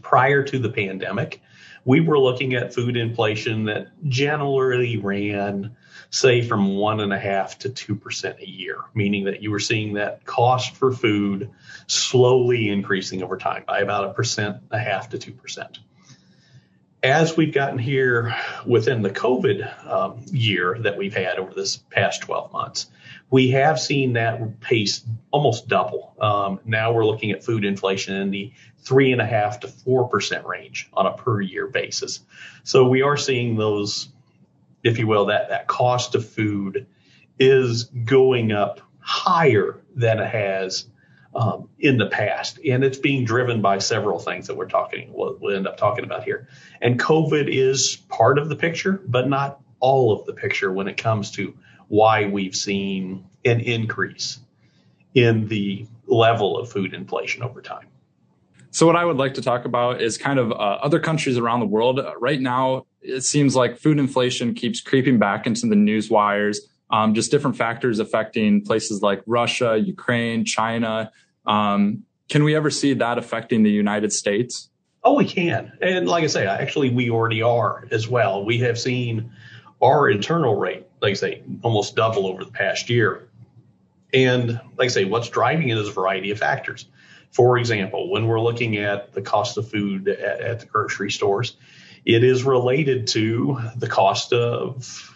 Prior 0.02 0.42
to 0.44 0.58
the 0.58 0.70
pandemic, 0.70 1.42
we 1.84 2.00
were 2.00 2.18
looking 2.18 2.54
at 2.54 2.74
food 2.74 2.96
inflation 2.96 3.66
that 3.66 3.88
generally 4.08 4.98
ran, 4.98 5.76
say, 6.10 6.42
from 6.42 6.78
one 6.78 7.02
and 7.02 7.12
a 7.12 7.20
half 7.20 7.60
to 7.60 7.70
two 7.70 7.96
percent 7.96 8.40
a 8.40 8.48
year, 8.48 8.78
meaning 8.94 9.26
that 9.26 9.44
you 9.44 9.52
were 9.52 9.60
seeing 9.60 9.94
that 9.94 10.26
cost 10.26 10.76
for 10.76 10.94
food 10.94 11.50
slowly 11.88 12.70
increasing 12.70 13.22
over 13.22 13.38
time 13.38 13.64
by 13.68 13.80
about 13.80 14.06
a 14.06 14.14
percent, 14.14 14.58
a 14.72 14.80
half 14.80 15.10
to 15.10 15.18
two 15.18 15.34
percent 15.34 15.80
as 17.02 17.38
we've 17.38 17.54
gotten 17.54 17.80
here 17.80 18.36
within 18.66 19.02
the 19.02 19.10
COVID 19.10 19.88
um, 19.88 20.22
year 20.32 20.78
that 20.80 20.98
we've 20.98 21.14
had 21.14 21.40
over 21.40 21.54
this 21.54 21.78
past 21.78 22.22
12 22.22 22.52
months, 22.52 22.88
we 23.30 23.52
have 23.52 23.80
seen 23.80 24.14
that 24.14 24.60
pace 24.60 25.06
almost 25.32 25.68
double. 25.68 26.16
Um, 26.20 26.60
now 26.66 26.92
we're 26.92 27.06
looking 27.06 27.32
at 27.32 27.44
food 27.44 27.64
inflation 27.64 28.16
in 28.16 28.32
the 28.32 28.52
three 28.80 29.12
and 29.12 29.22
a 29.22 29.26
half 29.26 29.62
to 29.62 29.68
four 29.68 30.08
percent 30.10 30.46
range 30.46 30.90
on 30.94 31.06
a 31.06 31.14
per 31.14 31.40
year 31.40 31.68
basis. 31.68 32.20
So 32.64 32.88
we 32.88 33.02
are 33.02 33.18
seeing 33.18 33.56
those, 33.56 34.10
if 34.84 34.98
you 34.98 35.08
will, 35.08 35.28
that 35.28 35.50
that 35.50 35.68
cost 35.68 36.16
of 36.16 36.28
food 36.28 36.88
is 37.38 37.86
going 37.86 38.52
up 38.52 38.82
higher 39.00 39.80
than 39.96 40.20
it 40.20 40.28
has 40.28 40.86
um, 41.36 41.70
in 41.78 41.98
the 41.98 42.08
past, 42.08 42.60
and 42.68 42.84
it's 42.84 42.98
being 42.98 43.24
driven 43.24 43.62
by 43.62 43.78
several 43.78 44.20
things 44.20 44.48
that 44.48 44.56
we're 44.56 44.68
talking 44.68 45.14
we'll, 45.14 45.38
we'll 45.40 45.56
end 45.56 45.68
up 45.68 45.78
talking 45.78 46.04
about 46.04 46.24
here. 46.24 46.48
And 46.82 47.00
COVID 47.00 47.48
is 47.48 47.98
part 48.10 48.40
of 48.40 48.50
the 48.50 48.56
picture, 48.56 49.02
but 49.06 49.30
not 49.30 49.62
all 49.80 50.12
of 50.12 50.26
the 50.26 50.34
picture 50.34 50.72
when 50.72 50.88
it 50.88 50.98
comes 50.98 51.32
to 51.32 51.56
why 51.88 52.26
we've 52.26 52.56
seen 52.56 53.26
an 53.46 53.60
increase 53.60 54.40
in 55.14 55.48
the 55.48 55.86
level 56.08 56.58
of 56.58 56.70
food 56.70 56.94
inflation 56.94 57.44
over 57.44 57.62
time. 57.62 57.88
So, 58.72 58.86
what 58.86 58.96
I 58.96 59.04
would 59.06 59.18
like 59.18 59.34
to 59.36 59.42
talk 59.42 59.66
about 59.66 60.02
is 60.02 60.18
kind 60.18 60.38
of 60.38 60.52
uh, 60.52 60.56
other 60.56 61.00
countries 61.00 61.38
around 61.38 61.60
the 61.60 61.66
world. 61.66 62.00
Uh, 62.00 62.14
right 62.20 62.40
now, 62.40 62.86
it 63.02 63.22
seems 63.22 63.56
like 63.56 63.78
food 63.78 63.98
inflation 63.98 64.54
keeps 64.54 64.82
creeping 64.82 65.18
back 65.18 65.48
into 65.48 65.68
the 65.68 65.76
news 65.76 66.10
wires 66.10 66.68
um, 66.90 67.14
just 67.14 67.32
different 67.32 67.58
factors 67.58 68.00
affecting 68.00 68.64
places 68.64 69.02
like 69.02 69.22
Russia, 69.26 69.78
Ukraine, 69.78 70.46
China. 70.46 71.12
Um, 71.46 72.04
can 72.30 72.44
we 72.44 72.56
ever 72.56 72.70
see 72.70 72.94
that 72.96 73.18
affecting 73.18 73.64
the 73.64 73.72
United 73.72 74.14
States? 74.14 74.70
Oh, 75.04 75.16
we 75.16 75.26
can. 75.26 75.72
And 75.82 76.08
like 76.08 76.24
I 76.24 76.28
say, 76.28 76.46
actually, 76.46 76.90
we 76.90 77.10
already 77.10 77.42
are 77.42 77.88
as 77.92 78.08
well. 78.08 78.46
We 78.46 78.60
have 78.60 78.78
seen 78.78 79.32
our 79.82 80.10
internal 80.10 80.56
rate, 80.56 80.86
like 81.02 81.12
I 81.12 81.14
say, 81.14 81.44
almost 81.62 81.96
double 81.96 82.28
over 82.28 82.44
the 82.44 82.52
past 82.52 82.90
year. 82.90 83.30
And 84.14 84.60
like 84.78 84.86
I 84.86 84.88
say, 84.88 85.06
what's 85.06 85.30
driving 85.30 85.70
it 85.70 85.78
is 85.78 85.88
a 85.88 85.92
variety 85.92 86.32
of 86.32 86.40
factors. 86.40 86.86
For 87.32 87.58
example, 87.58 88.12
when 88.12 88.28
we're 88.28 88.42
looking 88.42 88.78
at 88.78 89.14
the 89.14 89.22
cost 89.22 89.58
of 89.58 89.70
food 89.70 90.08
at, 90.08 90.42
at 90.42 90.60
the 90.62 90.66
grocery 90.66 91.12
stores, 91.12 91.56
it 92.06 92.24
is 92.24 92.44
related 92.44 93.08
to 93.08 93.60
the 93.78 93.88
cost 93.88 94.34
of 94.34 95.14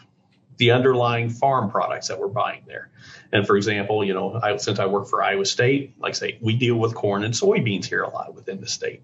the 0.58 0.72
underlying 0.72 1.30
farm 1.30 1.70
products 1.70 2.08
that 2.08 2.20
we're 2.20 2.28
buying 2.28 2.64
there. 2.68 2.90
And 3.32 3.46
for 3.46 3.58
example, 3.58 4.04
you 4.04 4.14
know, 4.14 4.40
I, 4.42 4.58
since 4.58 4.80
I 4.80 4.86
work 4.86 5.08
for 5.08 5.24
Iowa 5.24 5.46
State, 5.46 5.96
like 6.00 6.12
I 6.12 6.14
say, 6.14 6.38
we 6.42 6.56
deal 6.56 6.76
with 6.76 6.94
corn 6.94 7.24
and 7.24 7.34
soybeans 7.34 7.86
here 7.86 8.04
a 8.04 8.10
lot 8.10 8.34
within 8.36 8.62
the 8.62 8.68
state. 8.68 9.04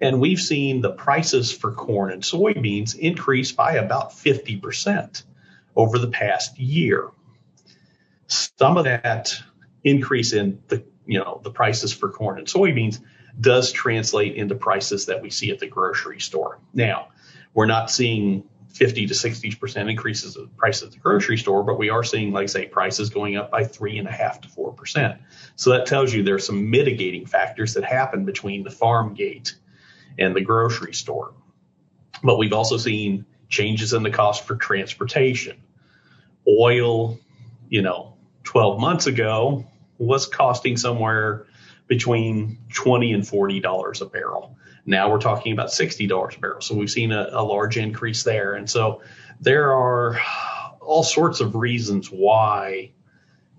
And 0.00 0.18
we've 0.20 0.40
seen 0.40 0.80
the 0.80 0.90
prices 0.90 1.52
for 1.52 1.72
corn 1.72 2.10
and 2.10 2.22
soybeans 2.22 2.96
increase 2.96 3.52
by 3.52 3.74
about 3.74 4.12
50% 4.12 5.22
over 5.76 5.98
the 5.98 6.08
past 6.08 6.58
year. 6.58 7.10
Some 8.26 8.78
of 8.78 8.84
that 8.84 9.34
increase 9.84 10.32
in 10.32 10.62
the 10.68 10.84
you 11.06 11.18
know 11.18 11.40
the 11.42 11.50
prices 11.50 11.92
for 11.92 12.10
corn 12.10 12.38
and 12.38 12.46
soybeans 12.46 13.00
does 13.38 13.72
translate 13.72 14.36
into 14.36 14.54
prices 14.54 15.06
that 15.06 15.22
we 15.22 15.30
see 15.30 15.50
at 15.50 15.58
the 15.58 15.66
grocery 15.66 16.20
store. 16.20 16.58
Now, 16.74 17.08
we're 17.54 17.66
not 17.66 17.90
seeing 17.90 18.44
50 18.72 19.06
to 19.06 19.14
60 19.14 19.54
percent 19.56 19.90
increases 19.90 20.36
of 20.36 20.56
prices 20.56 20.84
at 20.84 20.92
the 20.92 20.98
grocery 20.98 21.36
store, 21.36 21.62
but 21.62 21.78
we 21.78 21.90
are 21.90 22.04
seeing, 22.04 22.32
like 22.32 22.48
say, 22.48 22.66
prices 22.66 23.10
going 23.10 23.36
up 23.36 23.50
by 23.50 23.64
three 23.64 23.98
and 23.98 24.06
a 24.06 24.12
half 24.12 24.40
to 24.42 24.48
four 24.48 24.72
percent. 24.72 25.20
So 25.56 25.70
that 25.70 25.86
tells 25.86 26.12
you 26.12 26.22
there's 26.22 26.46
some 26.46 26.70
mitigating 26.70 27.26
factors 27.26 27.74
that 27.74 27.84
happen 27.84 28.24
between 28.24 28.62
the 28.62 28.70
farm 28.70 29.14
gate 29.14 29.54
and 30.18 30.34
the 30.34 30.40
grocery 30.40 30.94
store. 30.94 31.34
But 32.22 32.38
we've 32.38 32.52
also 32.52 32.76
seen 32.76 33.26
changes 33.48 33.92
in 33.92 34.02
the 34.02 34.10
cost 34.10 34.44
for 34.44 34.56
transportation. 34.56 35.56
Oil, 36.46 37.18
you 37.68 37.82
know, 37.82 38.14
12 38.44 38.80
months 38.80 39.06
ago 39.06 39.66
was 39.98 40.26
costing 40.26 40.76
somewhere 40.76 41.46
between 41.86 42.58
20 42.72 43.12
and 43.12 43.26
40 43.26 43.60
dollars 43.60 44.00
a 44.00 44.06
barrel. 44.06 44.56
Now 44.86 45.10
we're 45.10 45.20
talking 45.20 45.52
about 45.52 45.68
$60 45.68 46.36
a 46.36 46.40
barrel. 46.40 46.60
So 46.60 46.74
we've 46.74 46.90
seen 46.90 47.12
a, 47.12 47.28
a 47.32 47.42
large 47.42 47.76
increase 47.76 48.22
there. 48.22 48.54
And 48.54 48.68
so 48.68 49.02
there 49.40 49.72
are 49.72 50.20
all 50.80 51.02
sorts 51.02 51.40
of 51.40 51.54
reasons 51.54 52.08
why 52.08 52.92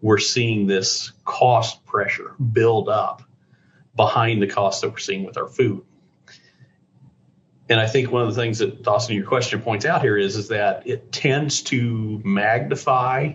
we're 0.01 0.18
seeing 0.18 0.68
this 0.68 1.12
cost 1.24 1.86
pressure 1.86 2.34
build 2.36 2.90
up 2.90 3.24
behind 3.96 4.42
the 4.42 4.48
cost 4.48 4.82
that 4.82 4.90
we're 4.90 4.98
seeing 4.98 5.24
with 5.24 5.38
our 5.38 5.48
food. 5.48 5.84
And 7.70 7.80
I 7.80 7.88
think 7.88 8.12
one 8.12 8.24
of 8.24 8.36
the 8.36 8.42
things 8.42 8.60
that 8.60 8.84
Dawson, 8.84 9.16
your 9.16 9.25
question 9.25 9.62
points 9.62 9.86
out 9.86 10.01
here 10.01 10.18
is, 10.18 10.36
is 10.36 10.50
that 10.50 10.88
it 10.88 11.12
tends 11.12 11.62
to 11.63 12.22
magnify 12.24 13.34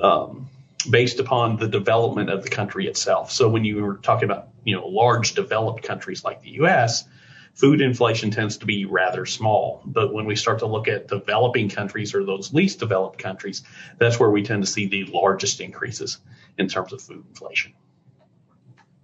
um, 0.00 0.47
based 0.88 1.18
upon 1.18 1.56
the 1.56 1.68
development 1.68 2.30
of 2.30 2.42
the 2.42 2.48
country 2.48 2.86
itself. 2.86 3.32
So 3.32 3.48
when 3.48 3.64
you 3.64 3.82
were 3.82 3.96
talking 3.96 4.24
about, 4.28 4.48
you 4.64 4.76
know, 4.76 4.86
large 4.86 5.34
developed 5.34 5.82
countries 5.82 6.24
like 6.24 6.42
the 6.42 6.50
U.S., 6.50 7.04
food 7.54 7.80
inflation 7.80 8.30
tends 8.30 8.58
to 8.58 8.66
be 8.66 8.84
rather 8.84 9.26
small. 9.26 9.82
But 9.84 10.14
when 10.14 10.26
we 10.26 10.36
start 10.36 10.60
to 10.60 10.66
look 10.66 10.86
at 10.86 11.08
developing 11.08 11.68
countries 11.68 12.14
or 12.14 12.24
those 12.24 12.54
least 12.54 12.78
developed 12.78 13.18
countries, 13.18 13.62
that's 13.98 14.20
where 14.20 14.30
we 14.30 14.44
tend 14.44 14.62
to 14.62 14.70
see 14.70 14.86
the 14.86 15.04
largest 15.06 15.60
increases 15.60 16.18
in 16.56 16.68
terms 16.68 16.92
of 16.92 17.02
food 17.02 17.24
inflation. 17.28 17.74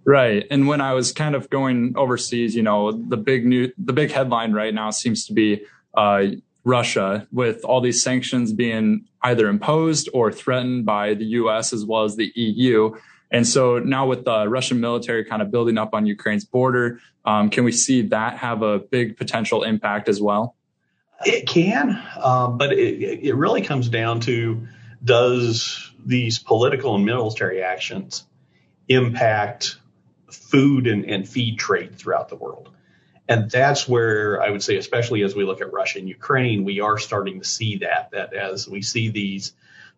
Right. 0.05 0.45
And 0.49 0.67
when 0.67 0.81
I 0.81 0.93
was 0.93 1.11
kind 1.11 1.35
of 1.35 1.49
going 1.49 1.95
overseas, 1.97 2.55
you 2.55 2.61
know, 2.61 2.91
the 2.91 3.17
big 3.17 3.45
new, 3.45 3.73
the 3.77 3.91
big 3.91 4.11
headline 4.11 4.53
right 4.53 4.73
now 4.73 4.91
seems 4.91 5.25
to 5.25 5.33
be 5.33 5.65
uh, 5.95 6.27
Russia 6.65 7.27
with 7.31 7.63
all 7.63 7.79
these 7.79 8.03
sanctions 8.03 8.51
being 8.51 9.05
either 9.21 9.47
imposed 9.47 10.09
or 10.13 10.31
threatened 10.31 10.85
by 10.85 11.13
the 11.13 11.25
US 11.25 11.71
as 11.71 11.85
well 11.85 12.03
as 12.03 12.15
the 12.15 12.31
EU. 12.35 12.95
And 13.31 13.47
so 13.47 13.79
now 13.79 14.07
with 14.07 14.25
the 14.25 14.49
Russian 14.49 14.79
military 14.79 15.23
kind 15.25 15.41
of 15.41 15.51
building 15.51 15.77
up 15.77 15.93
on 15.93 16.05
Ukraine's 16.05 16.43
border, 16.43 16.99
um, 17.23 17.49
can 17.49 17.63
we 17.63 17.71
see 17.71 18.01
that 18.07 18.37
have 18.37 18.63
a 18.63 18.79
big 18.79 19.15
potential 19.17 19.63
impact 19.63 20.09
as 20.09 20.21
well? 20.21 20.55
It 21.23 21.47
can, 21.47 22.01
um, 22.21 22.57
but 22.57 22.73
it, 22.73 23.19
it 23.23 23.35
really 23.35 23.61
comes 23.61 23.87
down 23.87 24.19
to 24.21 24.67
does 25.03 25.91
these 26.03 26.39
political 26.39 26.95
and 26.95 27.05
military 27.05 27.61
actions 27.63 28.25
impact 28.87 29.77
food 30.29 30.87
and, 30.87 31.05
and 31.05 31.27
feed 31.27 31.57
trade 31.57 31.95
throughout 31.95 32.29
the 32.29 32.35
world? 32.35 32.69
And 33.27 33.49
that's 33.49 33.87
where 33.87 34.41
I 34.41 34.49
would 34.49 34.61
say, 34.61 34.77
especially 34.77 35.23
as 35.23 35.35
we 35.35 35.43
look 35.43 35.61
at 35.61 35.73
Russia 35.73 35.99
and 35.99 36.07
Ukraine, 36.07 36.63
we 36.63 36.79
are 36.79 36.97
starting 36.97 37.39
to 37.39 37.45
see 37.45 37.77
that, 37.77 38.11
that 38.11 38.33
as 38.33 38.67
we 38.67 38.81
see 38.81 39.09
these 39.09 39.53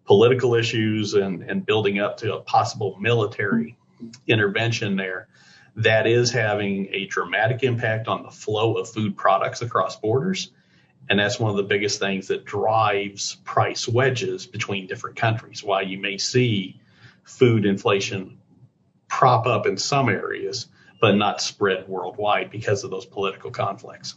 political 0.06 0.56
issues 0.56 1.14
and, 1.14 1.44
and 1.44 1.66
building 1.66 2.00
up 2.00 2.18
to 2.18 2.36
a 2.36 2.42
possible 2.42 2.98
military 3.00 3.78
intervention 4.28 4.96
there, 4.96 5.28
that 5.76 6.08
is 6.08 6.32
having 6.32 6.88
a 6.92 7.06
dramatic 7.08 7.64
impact 7.64 8.08
on 8.08 8.24
the 8.24 8.32
flow 8.32 8.76
of 8.76 8.90
food 8.90 9.18
products 9.18 9.62
across 9.62 10.00
borders. 10.00 10.52
And 11.10 11.20
that's 11.20 11.40
one 11.40 11.52
of 11.52 11.58
the 11.58 11.64
biggest 11.64 12.00
things 12.00 12.28
that 12.28 12.46
drives 12.46 13.36
price 13.44 13.88
wedges 13.88 14.48
between 14.48 14.88
different 14.88 15.18
countries. 15.18 15.64
While 15.64 15.84
you 15.84 16.00
may 16.00 16.18
see 16.18 16.80
food 17.24 17.66
inflation 17.66 18.40
prop 19.08 19.46
up 19.46 19.68
in 19.68 19.78
some 19.78 20.10
areas, 20.10 20.68
but 21.00 21.16
not 21.16 21.42
spread 21.42 21.88
worldwide 21.88 22.52
because 22.52 22.84
of 22.84 22.92
those 22.92 23.06
political 23.06 23.52
conflicts. 23.52 24.16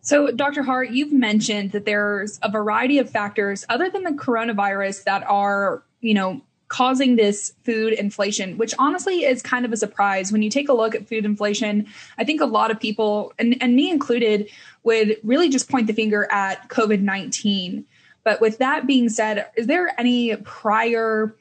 So, 0.00 0.30
Dr. 0.30 0.62
Hart, 0.62 0.90
you've 0.90 1.12
mentioned 1.12 1.72
that 1.72 1.86
there's 1.86 2.38
a 2.42 2.50
variety 2.50 2.98
of 2.98 3.08
factors 3.08 3.64
other 3.70 3.88
than 3.88 4.02
the 4.02 4.10
coronavirus 4.10 5.04
that 5.04 5.24
are, 5.26 5.82
you 6.00 6.12
know, 6.12 6.42
causing 6.68 7.16
this 7.16 7.54
food 7.62 7.92
inflation, 7.92 8.58
which 8.58 8.74
honestly 8.78 9.24
is 9.24 9.40
kind 9.40 9.64
of 9.64 9.72
a 9.72 9.76
surprise. 9.76 10.32
When 10.32 10.42
you 10.42 10.50
take 10.50 10.68
a 10.68 10.72
look 10.72 10.94
at 10.94 11.08
food 11.08 11.24
inflation, 11.24 11.86
I 12.18 12.24
think 12.24 12.40
a 12.40 12.46
lot 12.46 12.70
of 12.70 12.80
people, 12.80 13.32
and, 13.38 13.56
and 13.62 13.76
me 13.76 13.90
included, 13.90 14.50
would 14.82 15.16
really 15.22 15.48
just 15.48 15.70
point 15.70 15.86
the 15.86 15.92
finger 15.94 16.30
at 16.30 16.68
COVID 16.68 17.00
19. 17.00 17.86
But 18.24 18.40
with 18.40 18.58
that 18.58 18.86
being 18.86 19.08
said, 19.08 19.46
is 19.56 19.66
there 19.66 19.98
any 19.98 20.36
prior 20.36 21.34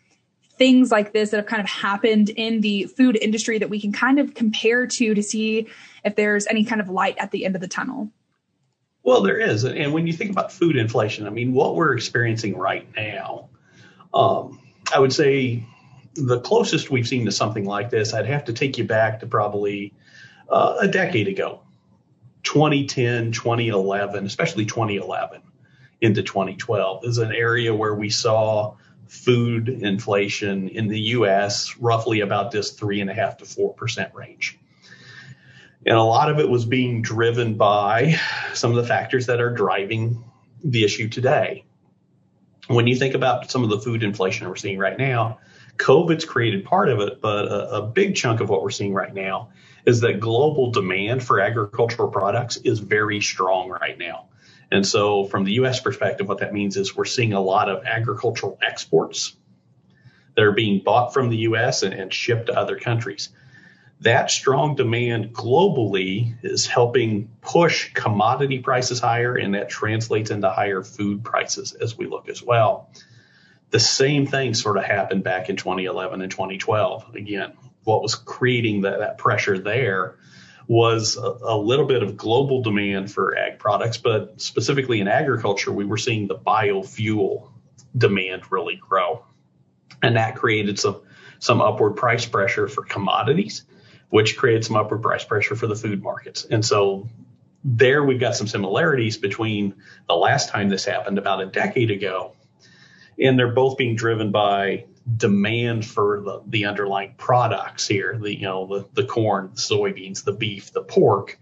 things 0.57 0.91
like 0.91 1.13
this 1.13 1.31
that 1.31 1.37
have 1.37 1.45
kind 1.45 1.61
of 1.61 1.67
happened 1.67 2.29
in 2.29 2.61
the 2.61 2.85
food 2.85 3.17
industry 3.19 3.57
that 3.59 3.69
we 3.69 3.79
can 3.81 3.91
kind 3.91 4.19
of 4.19 4.33
compare 4.33 4.85
to 4.87 5.13
to 5.13 5.23
see 5.23 5.67
if 6.03 6.15
there's 6.15 6.47
any 6.47 6.63
kind 6.63 6.81
of 6.81 6.89
light 6.89 7.15
at 7.17 7.31
the 7.31 7.45
end 7.45 7.55
of 7.55 7.61
the 7.61 7.67
tunnel? 7.67 8.09
Well, 9.03 9.21
there 9.21 9.39
is. 9.39 9.65
And 9.65 9.93
when 9.93 10.07
you 10.07 10.13
think 10.13 10.31
about 10.31 10.51
food 10.51 10.77
inflation, 10.77 11.27
I 11.27 11.29
mean, 11.29 11.53
what 11.53 11.75
we're 11.75 11.93
experiencing 11.93 12.57
right 12.57 12.87
now, 12.95 13.49
um, 14.13 14.59
I 14.93 14.99
would 14.99 15.11
say 15.11 15.65
the 16.15 16.39
closest 16.39 16.89
we've 16.89 17.07
seen 17.07 17.25
to 17.25 17.31
something 17.31 17.65
like 17.65 17.89
this, 17.89 18.13
I'd 18.13 18.27
have 18.27 18.45
to 18.45 18.53
take 18.53 18.77
you 18.77 18.85
back 18.85 19.19
to 19.19 19.27
probably 19.27 19.93
uh, 20.49 20.77
a 20.79 20.87
decade 20.87 21.27
ago 21.27 21.61
2010, 22.43 23.31
2011, 23.31 24.25
especially 24.25 24.65
2011 24.65 25.41
into 26.01 26.21
2012 26.21 27.05
is 27.05 27.17
an 27.17 27.31
area 27.31 27.73
where 27.73 27.95
we 27.95 28.09
saw 28.09 28.75
food 29.13 29.69
inflation 29.69 30.67
in 30.69 30.87
the 30.87 30.99
U.S. 30.99 31.77
roughly 31.77 32.21
about 32.21 32.51
this 32.51 32.71
three 32.71 32.99
and 32.99 33.09
a 33.11 33.13
half 33.13 33.37
to 33.37 33.45
four 33.45 33.73
percent 33.73 34.13
range. 34.15 34.59
And 35.85 35.95
a 35.95 36.03
lot 36.03 36.31
of 36.31 36.39
it 36.39 36.49
was 36.49 36.65
being 36.65 37.01
driven 37.03 37.55
by 37.55 38.15
some 38.53 38.71
of 38.71 38.77
the 38.77 38.85
factors 38.85 39.27
that 39.27 39.39
are 39.39 39.53
driving 39.53 40.23
the 40.63 40.83
issue 40.83 41.09
today. 41.09 41.65
When 42.67 42.87
you 42.87 42.95
think 42.95 43.13
about 43.13 43.51
some 43.51 43.63
of 43.63 43.69
the 43.69 43.79
food 43.79 44.01
inflation 44.01 44.47
we're 44.47 44.55
seeing 44.55 44.79
right 44.79 44.97
now, 44.97 45.39
COVID's 45.77 46.25
created 46.25 46.65
part 46.65 46.89
of 46.89 46.99
it, 46.99 47.21
but 47.21 47.45
a, 47.45 47.75
a 47.75 47.81
big 47.83 48.15
chunk 48.15 48.39
of 48.39 48.49
what 48.49 48.63
we're 48.63 48.71
seeing 48.71 48.93
right 48.93 49.13
now 49.13 49.49
is 49.85 50.01
that 50.01 50.19
global 50.19 50.71
demand 50.71 51.23
for 51.23 51.39
agricultural 51.39 52.09
products 52.09 52.57
is 52.57 52.79
very 52.79 53.21
strong 53.21 53.69
right 53.69 53.97
now. 53.97 54.29
And 54.73 54.87
so, 54.87 55.25
from 55.25 55.43
the 55.43 55.51
U.S. 55.53 55.79
perspective, 55.79 56.27
what 56.27 56.39
that 56.39 56.51
means 56.51 56.77
is 56.77 56.95
we're 56.95 57.05
seeing 57.05 57.33
a 57.33 57.39
lot 57.39 57.69
of 57.69 57.85
agricultural 57.85 58.57
exports 58.59 59.35
that 60.35 60.43
are 60.43 60.51
being 60.51 60.81
bought 60.83 61.13
from 61.13 61.29
the 61.29 61.37
U.S. 61.49 61.83
and, 61.83 61.93
and 61.93 62.11
shipped 62.11 62.47
to 62.47 62.57
other 62.57 62.79
countries. 62.79 63.29
That 64.01 64.31
strong 64.31 64.75
demand 64.75 65.31
globally 65.31 66.33
is 66.41 66.65
helping 66.65 67.29
push 67.39 67.93
commodity 67.93 68.59
prices 68.59 68.99
higher, 68.99 69.35
and 69.35 69.53
that 69.53 69.69
translates 69.69 70.31
into 70.31 70.49
higher 70.49 70.81
food 70.81 71.23
prices 71.23 71.73
as 71.73 71.95
we 71.95 72.07
look 72.07 72.27
as 72.27 72.41
well. 72.41 72.89
The 73.69 73.79
same 73.79 74.25
thing 74.25 74.55
sort 74.55 74.77
of 74.77 74.85
happened 74.85 75.23
back 75.23 75.49
in 75.49 75.55
2011 75.55 76.19
and 76.19 76.31
2012. 76.31 77.13
Again, 77.13 77.53
what 77.83 78.01
was 78.01 78.15
creating 78.15 78.81
that, 78.81 78.97
that 78.97 79.19
pressure 79.19 79.59
there 79.59 80.15
was 80.67 81.17
a, 81.17 81.21
a, 81.21 81.57
little 81.57 81.85
bit 81.85 82.03
of 82.03 82.15
global 82.15 82.61
demand 82.61 83.11
for 83.11 83.37
ag 83.37 83.59
products, 83.59 83.97
but 83.97 84.41
specifically 84.41 85.01
in 85.01 85.07
agriculture, 85.07 85.71
we 85.71 85.85
were 85.85 85.97
seeing 85.97 86.27
the 86.27 86.35
biofuel 86.35 87.49
demand 87.97 88.51
really 88.51 88.75
grow. 88.75 89.25
And 90.01 90.15
that 90.15 90.35
created 90.35 90.79
some, 90.79 91.01
some 91.39 91.61
upward 91.61 91.95
price 91.95 92.25
pressure 92.25 92.67
for 92.67 92.83
commodities, 92.83 93.63
which 94.09 94.37
created 94.37 94.65
some 94.65 94.75
upward 94.75 95.01
price 95.01 95.23
pressure 95.23 95.55
for 95.55 95.67
the 95.67 95.75
food 95.75 96.01
markets. 96.01 96.45
And 96.45 96.65
so 96.65 97.09
there 97.63 98.03
we've 98.03 98.19
got 98.19 98.35
some 98.35 98.47
similarities 98.47 99.17
between 99.17 99.75
the 100.07 100.15
last 100.15 100.49
time 100.49 100.69
this 100.69 100.85
happened 100.85 101.17
about 101.17 101.41
a 101.41 101.45
decade 101.45 101.91
ago. 101.91 102.33
And 103.19 103.37
they're 103.37 103.53
both 103.53 103.77
being 103.77 103.95
driven 103.95 104.31
by 104.31 104.85
demand 105.17 105.85
for 105.85 106.21
the, 106.21 106.41
the 106.47 106.65
underlying 106.65 107.13
products 107.17 107.87
here, 107.87 108.17
the 108.21 108.33
you 108.33 108.43
know 108.43 108.67
the, 108.67 109.01
the 109.01 109.07
corn, 109.07 109.51
the 109.53 109.61
soybeans, 109.61 110.23
the 110.23 110.31
beef, 110.31 110.71
the 110.71 110.81
pork, 110.81 111.39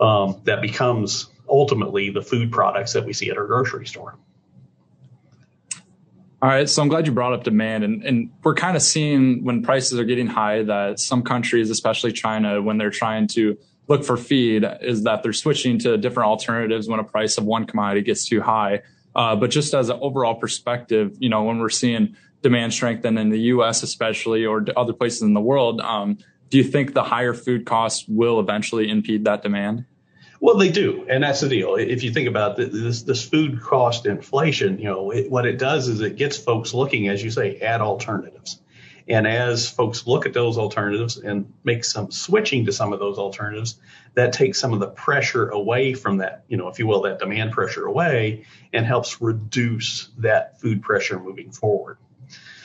um, 0.00 0.40
that 0.44 0.62
becomes 0.62 1.28
ultimately 1.48 2.10
the 2.10 2.22
food 2.22 2.50
products 2.50 2.94
that 2.94 3.04
we 3.04 3.12
see 3.12 3.30
at 3.30 3.36
our 3.36 3.46
grocery 3.46 3.86
store. 3.86 4.18
All 6.40 6.48
right, 6.48 6.68
so 6.68 6.82
I'm 6.82 6.88
glad 6.88 7.06
you 7.06 7.12
brought 7.12 7.34
up 7.34 7.44
demand, 7.44 7.84
and, 7.84 8.02
and 8.02 8.30
we're 8.42 8.54
kind 8.54 8.76
of 8.76 8.82
seeing 8.82 9.44
when 9.44 9.62
prices 9.62 10.00
are 10.00 10.04
getting 10.04 10.26
high 10.26 10.64
that 10.64 10.98
some 10.98 11.22
countries, 11.22 11.70
especially 11.70 12.12
China, 12.12 12.60
when 12.60 12.78
they're 12.78 12.90
trying 12.90 13.28
to 13.28 13.56
look 13.86 14.04
for 14.04 14.16
feed, 14.16 14.64
is 14.80 15.04
that 15.04 15.22
they're 15.22 15.32
switching 15.32 15.78
to 15.80 15.96
different 15.98 16.28
alternatives 16.28 16.88
when 16.88 16.98
a 16.98 17.04
price 17.04 17.38
of 17.38 17.44
one 17.44 17.64
commodity 17.64 18.00
gets 18.00 18.26
too 18.26 18.40
high. 18.40 18.82
Uh, 19.14 19.36
but 19.36 19.50
just 19.50 19.72
as 19.72 19.88
an 19.88 19.98
overall 20.00 20.34
perspective, 20.34 21.16
you 21.20 21.28
know, 21.28 21.44
when 21.44 21.58
we're 21.58 21.68
seeing 21.68 22.16
demand 22.42 22.72
strengthen 22.72 23.18
in 23.18 23.30
the 23.30 23.40
U.S. 23.40 23.82
especially 23.82 24.44
or 24.44 24.64
other 24.76 24.92
places 24.92 25.22
in 25.22 25.34
the 25.34 25.40
world, 25.40 25.80
um, 25.80 26.18
do 26.50 26.58
you 26.58 26.64
think 26.64 26.92
the 26.92 27.02
higher 27.02 27.34
food 27.34 27.64
costs 27.64 28.04
will 28.06 28.38
eventually 28.38 28.90
impede 28.90 29.24
that 29.24 29.42
demand? 29.42 29.86
Well, 30.40 30.56
they 30.56 30.70
do, 30.70 31.06
and 31.08 31.22
that's 31.22 31.40
the 31.40 31.48
deal. 31.48 31.76
If 31.76 32.02
you 32.02 32.12
think 32.12 32.28
about 32.28 32.56
this, 32.56 33.02
this 33.02 33.26
food 33.26 33.60
cost 33.62 34.06
inflation, 34.06 34.78
you 34.78 34.86
know, 34.86 35.12
it, 35.12 35.30
what 35.30 35.46
it 35.46 35.56
does 35.56 35.86
is 35.86 36.00
it 36.00 36.16
gets 36.16 36.36
folks 36.36 36.74
looking, 36.74 37.08
as 37.08 37.22
you 37.22 37.30
say, 37.30 37.58
at 37.60 37.80
alternatives. 37.80 38.60
And 39.08 39.26
as 39.26 39.70
folks 39.70 40.06
look 40.06 40.26
at 40.26 40.32
those 40.32 40.58
alternatives 40.58 41.16
and 41.16 41.52
make 41.64 41.84
some 41.84 42.10
switching 42.10 42.66
to 42.66 42.72
some 42.72 42.92
of 42.92 42.98
those 42.98 43.18
alternatives, 43.18 43.78
that 44.14 44.32
takes 44.32 44.58
some 44.58 44.72
of 44.72 44.80
the 44.80 44.88
pressure 44.88 45.48
away 45.48 45.94
from 45.94 46.18
that, 46.18 46.44
you 46.48 46.56
know, 46.56 46.68
if 46.68 46.78
you 46.78 46.86
will, 46.86 47.02
that 47.02 47.18
demand 47.18 47.52
pressure 47.52 47.86
away 47.86 48.44
and 48.72 48.84
helps 48.84 49.20
reduce 49.20 50.08
that 50.18 50.60
food 50.60 50.82
pressure 50.82 51.18
moving 51.18 51.50
forward. 51.50 51.98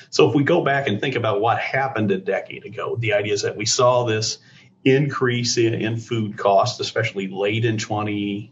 So 0.09 0.29
if 0.29 0.35
we 0.35 0.43
go 0.43 0.63
back 0.63 0.87
and 0.87 0.99
think 1.01 1.15
about 1.15 1.41
what 1.41 1.59
happened 1.59 2.11
a 2.11 2.17
decade 2.17 2.65
ago, 2.65 2.95
the 2.95 3.13
idea 3.13 3.33
is 3.33 3.41
that 3.41 3.57
we 3.57 3.65
saw 3.65 4.05
this 4.05 4.37
increase 4.83 5.57
in, 5.57 5.73
in 5.73 5.97
food 5.97 6.37
costs, 6.37 6.79
especially 6.79 7.27
late 7.27 7.65
in 7.65 7.77
20, 7.77 8.51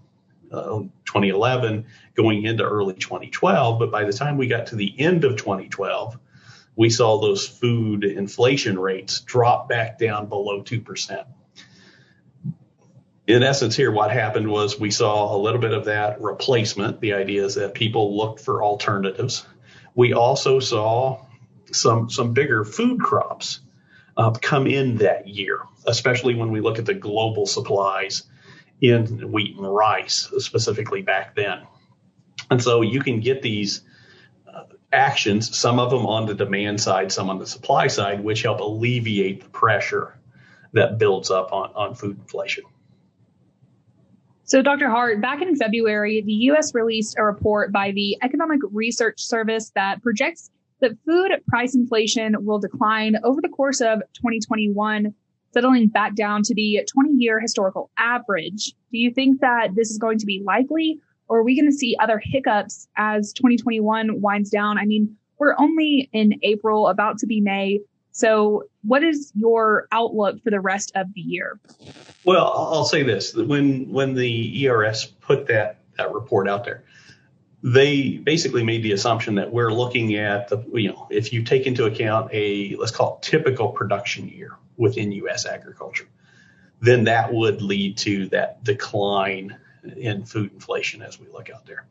uh, 0.51 0.79
2011, 1.05 1.85
going 2.13 2.43
into 2.43 2.63
early 2.63 2.95
2012. 2.95 3.79
But 3.79 3.91
by 3.91 4.03
the 4.03 4.13
time 4.13 4.37
we 4.37 4.47
got 4.47 4.67
to 4.67 4.75
the 4.75 4.93
end 4.99 5.23
of 5.23 5.37
2012, 5.37 6.17
we 6.75 6.89
saw 6.89 7.19
those 7.19 7.47
food 7.47 8.03
inflation 8.03 8.77
rates 8.77 9.21
drop 9.21 9.69
back 9.69 9.97
down 9.97 10.27
below 10.27 10.61
2%. 10.61 11.25
In 13.27 13.41
essence, 13.41 13.75
here, 13.75 13.91
what 13.91 14.11
happened 14.11 14.47
was 14.47 14.79
we 14.79 14.91
saw 14.91 15.35
a 15.35 15.39
little 15.39 15.59
bit 15.59 15.73
of 15.73 15.85
that 15.85 16.21
replacement. 16.21 17.01
The 17.01 17.13
idea 17.13 17.43
is 17.43 17.55
that 17.55 17.73
people 17.73 18.15
looked 18.15 18.41
for 18.41 18.63
alternatives. 18.63 19.45
We 19.95 20.13
also 20.13 20.59
saw 20.59 21.25
some, 21.71 22.09
some 22.09 22.33
bigger 22.33 22.63
food 22.63 22.99
crops 22.99 23.59
uh, 24.17 24.31
come 24.31 24.67
in 24.67 24.97
that 24.97 25.27
year, 25.27 25.59
especially 25.85 26.35
when 26.35 26.51
we 26.51 26.61
look 26.61 26.79
at 26.79 26.85
the 26.85 26.93
global 26.93 27.45
supplies 27.45 28.23
in 28.81 29.31
wheat 29.31 29.55
and 29.57 29.73
rice, 29.73 30.29
specifically 30.39 31.01
back 31.01 31.35
then. 31.35 31.61
And 32.49 32.61
so 32.61 32.81
you 32.81 32.99
can 33.01 33.19
get 33.19 33.41
these 33.41 33.81
uh, 34.47 34.63
actions, 34.91 35.57
some 35.57 35.79
of 35.79 35.89
them 35.89 36.05
on 36.05 36.25
the 36.25 36.35
demand 36.35 36.79
side, 36.81 37.11
some 37.11 37.29
on 37.29 37.39
the 37.39 37.47
supply 37.47 37.87
side, 37.87 38.23
which 38.23 38.43
help 38.43 38.59
alleviate 38.59 39.43
the 39.43 39.49
pressure 39.49 40.17
that 40.73 40.97
builds 40.97 41.31
up 41.31 41.51
on, 41.53 41.71
on 41.75 41.95
food 41.95 42.17
inflation. 42.19 42.63
So, 44.47 44.61
Dr. 44.61 44.89
Hart, 44.89 45.21
back 45.21 45.41
in 45.41 45.55
February, 45.55 46.21
the 46.21 46.33
U.S. 46.33 46.75
released 46.75 47.15
a 47.17 47.23
report 47.23 47.71
by 47.71 47.91
the 47.91 48.15
Economic 48.21 48.59
Research 48.71 49.23
Service 49.23 49.71
that 49.73 50.03
projects 50.03 50.51
that 50.81 50.97
food 51.05 51.31
price 51.47 51.75
inflation 51.75 52.35
will 52.45 52.59
decline 52.59 53.17
over 53.23 53.41
the 53.41 53.49
course 53.49 53.81
of 53.81 53.99
2021, 54.13 55.13
settling 55.53 55.87
back 55.87 56.15
down 56.15 56.43
to 56.43 56.53
the 56.53 56.81
20 56.91 57.13
year 57.13 57.39
historical 57.39 57.89
average. 57.97 58.73
Do 58.91 58.97
you 58.97 59.11
think 59.11 59.41
that 59.41 59.75
this 59.75 59.89
is 59.91 59.97
going 59.97 60.19
to 60.19 60.25
be 60.25 60.43
likely, 60.45 60.99
or 61.27 61.39
are 61.39 61.43
we 61.43 61.55
going 61.55 61.71
to 61.71 61.75
see 61.75 61.95
other 61.99 62.21
hiccups 62.23 62.87
as 62.97 63.33
2021 63.33 64.21
winds 64.21 64.49
down? 64.49 64.77
I 64.77 64.85
mean, 64.85 65.15
we're 65.37 65.55
only 65.57 66.09
in 66.13 66.39
April, 66.43 66.87
about 66.87 67.19
to 67.19 67.27
be 67.27 67.41
May. 67.41 67.79
So, 68.11 68.63
what 68.83 69.03
is 69.03 69.33
your 69.35 69.87
outlook 69.91 70.41
for 70.41 70.49
the 70.49 70.61
rest 70.61 70.93
of 70.95 71.07
the 71.13 71.21
year? 71.21 71.59
Well, 72.23 72.45
I'll 72.45 72.85
say 72.85 73.03
this: 73.03 73.35
when 73.35 73.91
when 73.91 74.13
the 74.13 74.65
ERS 74.65 75.05
put 75.05 75.47
that 75.47 75.81
that 75.97 76.13
report 76.13 76.47
out 76.47 76.63
there, 76.63 76.85
they 77.65 78.17
basically 78.17 78.63
made 78.63 78.83
the 78.83 78.91
assumption 78.91 79.35
that 79.35 79.51
we're 79.51 79.73
looking 79.73 80.15
at 80.17 80.49
the, 80.49 80.63
you 80.71 80.89
know, 80.89 81.07
if 81.09 81.33
you 81.33 81.41
take 81.41 81.65
into 81.65 81.85
account 81.85 82.29
a, 82.31 82.75
let's 82.75 82.91
call 82.91 83.15
it 83.15 83.23
typical 83.23 83.69
production 83.69 84.29
year 84.29 84.51
within 84.77 85.11
U.S. 85.11 85.47
agriculture, 85.47 86.07
then 86.79 87.05
that 87.05 87.33
would 87.33 87.63
lead 87.63 87.97
to 87.97 88.27
that 88.27 88.63
decline 88.63 89.57
in 89.97 90.25
food 90.25 90.53
inflation 90.53 91.01
as 91.01 91.19
we 91.19 91.27
look 91.27 91.49
out 91.49 91.65
there. 91.65 91.87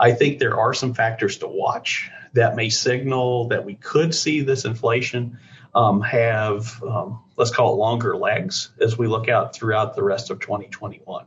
I 0.00 0.12
think 0.12 0.38
there 0.38 0.58
are 0.58 0.72
some 0.72 0.94
factors 0.94 1.36
to 1.38 1.46
watch 1.46 2.10
that 2.32 2.56
may 2.56 2.70
signal 2.70 3.48
that 3.48 3.66
we 3.66 3.74
could 3.74 4.14
see 4.14 4.40
this 4.40 4.64
inflation 4.64 5.38
um, 5.74 6.00
have, 6.00 6.82
um, 6.82 7.22
let's 7.36 7.50
call 7.50 7.74
it 7.74 7.76
longer 7.76 8.16
legs 8.16 8.70
as 8.80 8.96
we 8.96 9.06
look 9.06 9.28
out 9.28 9.54
throughout 9.54 9.94
the 9.94 10.02
rest 10.02 10.30
of 10.30 10.40
2021. 10.40 11.26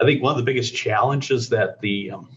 I 0.00 0.04
think 0.04 0.22
one 0.22 0.30
of 0.30 0.36
the 0.36 0.44
biggest 0.44 0.76
challenges 0.76 1.48
that 1.48 1.80
the 1.80 2.12
um, 2.12 2.28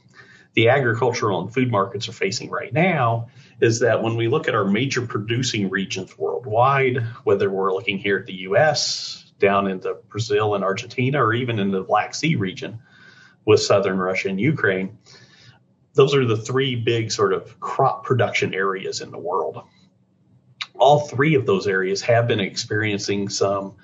the 0.56 0.70
agricultural 0.70 1.42
and 1.42 1.54
food 1.54 1.70
markets 1.70 2.08
are 2.08 2.14
facing 2.14 2.50
right 2.50 2.74
now 2.74 3.28
is 3.62 3.82
that 3.82 4.02
when 4.02 4.16
we 4.16 4.28
look 4.28 4.48
at 4.48 4.56
our 4.56 4.66
major 4.66 5.06
producing 5.06 5.70
regions 5.70 6.18
worldwide, 6.18 6.98
whether 7.24 7.50
we're 7.50 7.74
looking 7.74 7.98
here 7.98 8.18
at 8.18 8.26
the 8.26 8.34
US, 8.50 9.34
down 9.38 9.68
into 9.68 9.98
Brazil 10.08 10.56
and 10.56 10.64
Argentina, 10.64 11.22
or 11.24 11.34
even 11.34 11.60
in 11.60 11.72
the 11.72 11.84
Black 11.84 12.16
Sea 12.16 12.36
region 12.36 12.80
with 13.44 13.62
southern 13.62 13.98
Russia 13.98 14.30
and 14.30 14.40
Ukraine, 14.40 14.98
those 15.94 16.16
are 16.16 16.26
the 16.26 16.38
three 16.38 16.76
big 16.76 17.12
sort 17.12 17.34
of 17.34 17.60
crop 17.60 18.06
production 18.06 18.54
areas 18.54 19.02
in 19.02 19.12
the 19.12 19.18
world. 19.18 19.62
All 20.74 21.02
three 21.02 21.36
of 21.36 21.46
those 21.46 21.68
areas 21.68 22.02
have 22.04 22.28
been 22.28 22.40
experiencing 22.40 23.28
some 23.28 23.76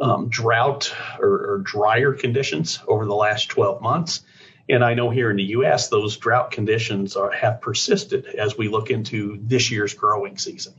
um, 0.00 0.28
drought 0.28 0.94
or, 1.18 1.54
or 1.54 1.58
drier 1.58 2.12
conditions 2.12 2.80
over 2.86 3.06
the 3.06 3.14
last 3.14 3.48
12 3.48 3.82
months 3.82 4.22
and 4.68 4.84
I 4.84 4.94
know 4.94 5.10
here 5.10 5.30
in 5.30 5.36
the 5.36 5.42
U.S., 5.44 5.88
those 5.88 6.16
drought 6.16 6.50
conditions 6.50 7.16
are, 7.16 7.30
have 7.30 7.60
persisted 7.60 8.26
as 8.26 8.56
we 8.56 8.68
look 8.68 8.90
into 8.90 9.38
this 9.42 9.70
year's 9.70 9.94
growing 9.94 10.38
season. 10.38 10.74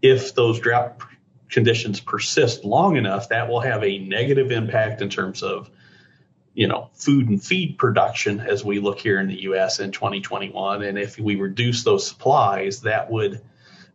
If 0.00 0.34
those 0.34 0.58
drought 0.58 1.00
conditions 1.50 2.00
persist 2.00 2.64
long 2.64 2.96
enough, 2.96 3.28
that 3.28 3.48
will 3.48 3.60
have 3.60 3.84
a 3.84 3.98
negative 3.98 4.50
impact 4.50 5.02
in 5.02 5.10
terms 5.10 5.42
of, 5.42 5.70
you 6.54 6.66
know, 6.66 6.90
food 6.94 7.28
and 7.28 7.42
feed 7.42 7.78
production 7.78 8.40
as 8.40 8.64
we 8.64 8.80
look 8.80 8.98
here 8.98 9.20
in 9.20 9.28
the 9.28 9.42
U.S. 9.42 9.78
in 9.78 9.92
2021. 9.92 10.82
And 10.82 10.98
if 10.98 11.18
we 11.18 11.36
reduce 11.36 11.84
those 11.84 12.06
supplies, 12.06 12.80
that 12.80 13.10
would 13.10 13.42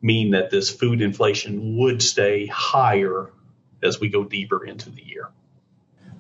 mean 0.02 0.32
that 0.32 0.52
this 0.52 0.70
food 0.70 1.02
inflation 1.02 1.78
would 1.78 2.02
stay 2.02 2.46
higher 2.46 3.32
as 3.84 4.00
we 4.00 4.10
go 4.10 4.24
deeper 4.24 4.63
into 4.63 4.90
the 4.90 5.04
year. 5.04 5.30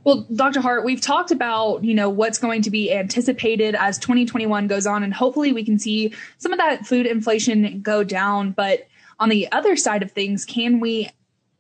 Well, 0.07 0.25
Dr. 0.33 0.61
Hart, 0.61 0.85
we've 0.85 1.01
talked 1.01 1.31
about, 1.31 1.83
you 1.83 1.93
know, 1.93 2.09
what's 2.09 2.39
going 2.39 2.61
to 2.61 2.71
be 2.71 2.93
anticipated 2.93 3.75
as 3.75 3.97
2021 3.97 4.67
goes 4.67 4.87
on, 4.87 5.03
and 5.03 5.13
hopefully 5.13 5.51
we 5.51 5.65
can 5.65 5.77
see 5.77 6.13
some 6.37 6.53
of 6.53 6.59
that 6.59 6.87
food 6.87 7.05
inflation 7.05 7.81
go 7.81 8.05
down. 8.05 8.51
But 8.51 8.87
on 9.19 9.27
the 9.27 9.51
other 9.51 9.75
side 9.75 10.03
of 10.03 10.13
things, 10.13 10.45
can 10.45 10.79
we 10.79 11.09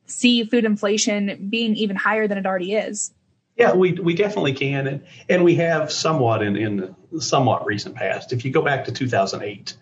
see 0.05 0.45
food 0.45 0.63
inflation 0.63 1.49
being 1.49 1.75
even 1.75 1.97
higher 1.97 2.25
than 2.25 2.37
it 2.37 2.45
already 2.45 2.71
is? 2.71 3.11
Yeah, 3.57 3.73
we 3.73 3.91
we 3.91 4.15
definitely 4.15 4.53
can, 4.53 4.87
and, 4.87 5.05
and 5.27 5.43
we 5.43 5.55
have 5.55 5.91
somewhat 5.91 6.41
in 6.41 6.55
in 6.55 6.95
the 7.11 7.21
somewhat 7.21 7.65
recent 7.65 7.95
past. 7.95 8.31
If 8.31 8.45
you 8.45 8.51
go 8.51 8.61
back 8.61 8.85
to 8.85 8.93
2008, 8.93 9.75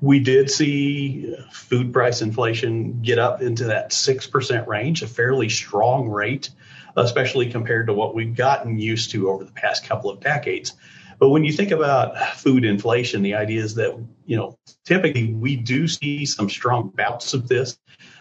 we 0.00 0.18
did 0.18 0.50
see 0.50 1.36
food 1.52 1.92
price 1.92 2.20
inflation 2.20 3.00
get 3.00 3.20
up 3.20 3.42
into 3.42 3.66
that 3.66 3.92
six 3.92 4.26
percent 4.26 4.66
range, 4.66 5.02
a 5.02 5.06
fairly 5.06 5.48
strong 5.48 6.08
rate 6.08 6.50
especially 6.98 7.50
compared 7.50 7.86
to 7.86 7.94
what 7.94 8.14
we've 8.14 8.34
gotten 8.34 8.78
used 8.78 9.10
to 9.12 9.30
over 9.30 9.44
the 9.44 9.52
past 9.52 9.84
couple 9.84 10.10
of 10.10 10.20
decades. 10.20 10.74
But 11.18 11.30
when 11.30 11.44
you 11.44 11.52
think 11.52 11.72
about 11.72 12.36
food 12.36 12.64
inflation, 12.64 13.22
the 13.22 13.34
idea 13.34 13.62
is 13.62 13.74
that, 13.74 13.98
you 14.24 14.36
know, 14.36 14.58
typically 14.84 15.32
we 15.32 15.56
do 15.56 15.88
see 15.88 16.26
some 16.26 16.48
strong 16.48 16.92
bouts 16.94 17.34
of 17.34 17.48
this, 17.48 17.78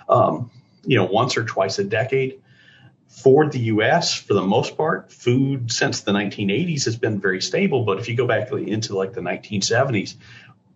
um, 0.10 0.52
you 0.84 0.98
know, 0.98 1.06
once 1.06 1.38
or 1.38 1.44
twice 1.44 1.80
a 1.80 1.84
decade. 1.84 2.42
For 3.08 3.50
the 3.50 3.60
U.S., 3.60 4.14
for 4.14 4.34
the 4.34 4.44
most 4.44 4.78
part, 4.78 5.12
food 5.12 5.72
since 5.72 6.02
the 6.02 6.12
1980s 6.12 6.86
has 6.86 6.98
been 6.98 7.20
very 7.20 7.42
stable. 7.42 7.84
But 7.84 8.00
if 8.00 8.10
you 8.10 8.16
go 8.16 8.28
back 8.28 8.52
into 8.52 8.96
like 8.96 9.14
the 9.14 9.22
1970s, 9.22 10.16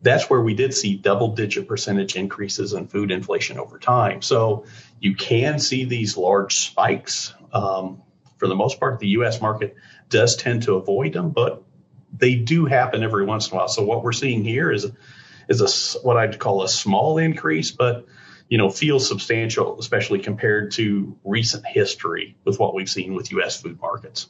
that's 0.01 0.29
where 0.29 0.41
we 0.41 0.53
did 0.53 0.73
see 0.73 0.95
double 0.95 1.35
digit 1.35 1.67
percentage 1.67 2.15
increases 2.15 2.73
in 2.73 2.87
food 2.87 3.11
inflation 3.11 3.59
over 3.59 3.77
time. 3.77 4.21
So 4.21 4.65
you 4.99 5.15
can 5.15 5.59
see 5.59 5.85
these 5.85 6.17
large 6.17 6.57
spikes. 6.57 7.33
Um, 7.53 8.01
for 8.37 8.47
the 8.47 8.55
most 8.55 8.79
part, 8.79 8.99
the 8.99 9.09
U.S. 9.09 9.41
market 9.41 9.75
does 10.09 10.35
tend 10.35 10.63
to 10.63 10.75
avoid 10.75 11.13
them, 11.13 11.29
but 11.29 11.63
they 12.17 12.35
do 12.35 12.65
happen 12.65 13.03
every 13.03 13.25
once 13.25 13.47
in 13.47 13.53
a 13.53 13.57
while. 13.57 13.67
So 13.67 13.83
what 13.83 14.03
we're 14.03 14.11
seeing 14.11 14.43
here 14.43 14.71
is 14.71 14.91
is 15.47 15.61
a 15.61 15.99
what 15.99 16.17
I'd 16.17 16.39
call 16.39 16.63
a 16.63 16.67
small 16.67 17.17
increase, 17.17 17.71
but 17.71 18.05
you 18.49 18.57
know 18.57 18.69
feels 18.69 19.07
substantial, 19.07 19.79
especially 19.79 20.19
compared 20.19 20.71
to 20.71 21.17
recent 21.23 21.65
history 21.65 22.35
with 22.43 22.59
what 22.59 22.73
we've 22.73 22.89
seen 22.89 23.13
with 23.13 23.31
U.S. 23.31 23.61
food 23.61 23.79
markets. 23.79 24.27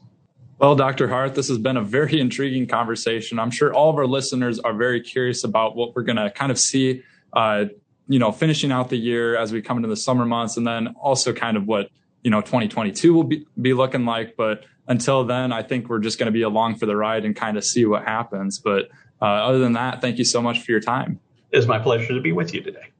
Well, 0.57 0.75
Dr. 0.75 1.07
Hart, 1.07 1.33
this 1.33 1.47
has 1.47 1.57
been 1.57 1.77
a 1.77 1.81
very 1.81 2.19
intriguing 2.25 2.67
conversation. 2.67 3.39
I'm 3.39 3.51
sure 3.51 3.73
all 3.73 3.89
of 3.89 3.97
our 3.97 4.05
listeners 4.05 4.59
are 4.59 4.73
very 4.73 5.01
curious 5.01 5.43
about 5.43 5.75
what 5.75 5.95
we're 5.95 6.03
going 6.03 6.17
to 6.17 6.29
kind 6.29 6.51
of 6.51 6.59
see, 6.59 7.01
uh, 7.33 7.65
you 8.07 8.19
know, 8.19 8.31
finishing 8.31 8.71
out 8.71 8.89
the 8.89 8.97
year 8.97 9.35
as 9.35 9.51
we 9.51 9.61
come 9.61 9.77
into 9.77 9.89
the 9.89 9.95
summer 9.95 10.25
months, 10.25 10.57
and 10.57 10.67
then 10.67 10.95
also 10.99 11.33
kind 11.33 11.57
of 11.57 11.65
what 11.65 11.89
you 12.23 12.31
know 12.31 12.41
2022 12.41 13.13
will 13.13 13.23
be, 13.23 13.45
be 13.61 13.73
looking 13.73 14.05
like. 14.05 14.35
But 14.35 14.63
until 14.87 15.23
then, 15.23 15.51
I 15.51 15.63
think 15.63 15.89
we're 15.89 15.99
just 15.99 16.19
going 16.19 16.27
to 16.27 16.31
be 16.31 16.41
along 16.41 16.75
for 16.75 16.85
the 16.85 16.95
ride 16.95 17.25
and 17.25 17.35
kind 17.35 17.57
of 17.57 17.63
see 17.63 17.85
what 17.85 18.03
happens. 18.03 18.59
But 18.59 18.89
uh, 19.21 19.25
other 19.25 19.59
than 19.59 19.73
that, 19.73 20.01
thank 20.01 20.17
you 20.17 20.25
so 20.25 20.41
much 20.41 20.61
for 20.61 20.71
your 20.71 20.81
time. 20.81 21.19
It's 21.51 21.67
my 21.67 21.79
pleasure 21.79 22.13
to 22.13 22.21
be 22.21 22.31
with 22.31 22.53
you 22.53 22.61
today. 22.61 22.91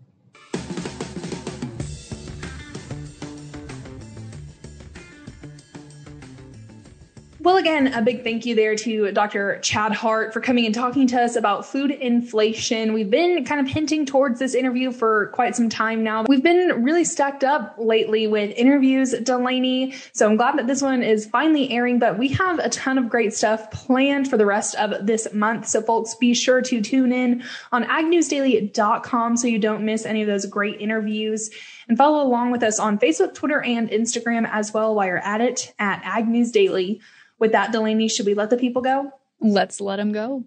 Again, 7.62 7.94
a 7.94 8.02
big 8.02 8.24
thank 8.24 8.44
you 8.48 8.56
there 8.56 8.76
to 8.76 9.12
Dr. 9.12 9.60
Chad 9.60 9.92
Hart 9.92 10.34
for 10.34 10.42
coming 10.42 10.66
and 10.66 10.74
talking 10.74 11.06
to 11.08 11.22
us 11.22 11.36
about 11.36 11.64
food 11.64 11.92
inflation. 11.92 12.92
We've 12.92 13.10
been 13.10 13.46
kind 13.46 13.62
of 13.62 13.72
hinting 13.72 14.08
towards 14.08 14.40
this 14.40 14.56
interview 14.56 14.92
for 14.92 15.28
quite 15.28 15.56
some 15.56 15.70
time 15.70 16.04
now. 16.04 16.24
We've 16.28 16.42
been 16.42 16.84
really 16.84 17.04
stacked 17.04 17.44
up 17.44 17.76
lately 17.78 18.26
with 18.26 18.52
interviews, 18.58 19.12
Delaney. 19.12 19.94
So 20.12 20.28
I'm 20.28 20.38
glad 20.38 20.58
that 20.58 20.66
this 20.66 20.82
one 20.82 21.04
is 21.04 21.28
finally 21.28 21.72
airing, 21.72 22.00
but 22.00 22.18
we 22.18 22.30
have 22.30 22.58
a 22.58 22.70
ton 22.70 22.98
of 22.98 23.10
great 23.10 23.32
stuff 23.32 23.70
planned 23.70 24.28
for 24.28 24.38
the 24.38 24.46
rest 24.46 24.74
of 24.76 25.06
this 25.06 25.32
month. 25.32 25.68
So 25.68 25.84
folks, 25.84 26.16
be 26.16 26.34
sure 26.34 26.64
to 26.64 26.82
tune 26.82 27.14
in 27.14 27.44
on 27.72 27.84
agnewsdaily.com 27.84 29.38
so 29.38 29.46
you 29.46 29.60
don't 29.60 29.86
miss 29.86 30.08
any 30.08 30.24
of 30.24 30.28
those 30.28 30.48
great 30.48 30.82
interviews 30.82 31.52
and 31.88 31.96
follow 31.96 32.26
along 32.26 32.50
with 32.50 32.64
us 32.64 32.80
on 32.80 32.98
Facebook, 32.98 33.36
Twitter, 33.36 33.62
and 33.62 33.88
Instagram 33.92 34.50
as 34.52 34.74
well 34.74 34.96
while 34.96 35.06
you're 35.06 35.18
at 35.20 35.42
it 35.42 35.74
at 35.78 36.02
Ag 36.04 36.28
News 36.28 36.52
Daily. 36.52 37.02
With 37.42 37.54
that, 37.54 37.72
Delaney, 37.72 38.08
should 38.08 38.28
we 38.28 38.36
let 38.36 38.52
the 38.52 38.56
people 38.56 38.84
go? 38.84 39.12
Let's 39.40 39.82
let 39.82 39.96
them 39.96 40.12
go. 40.12 40.46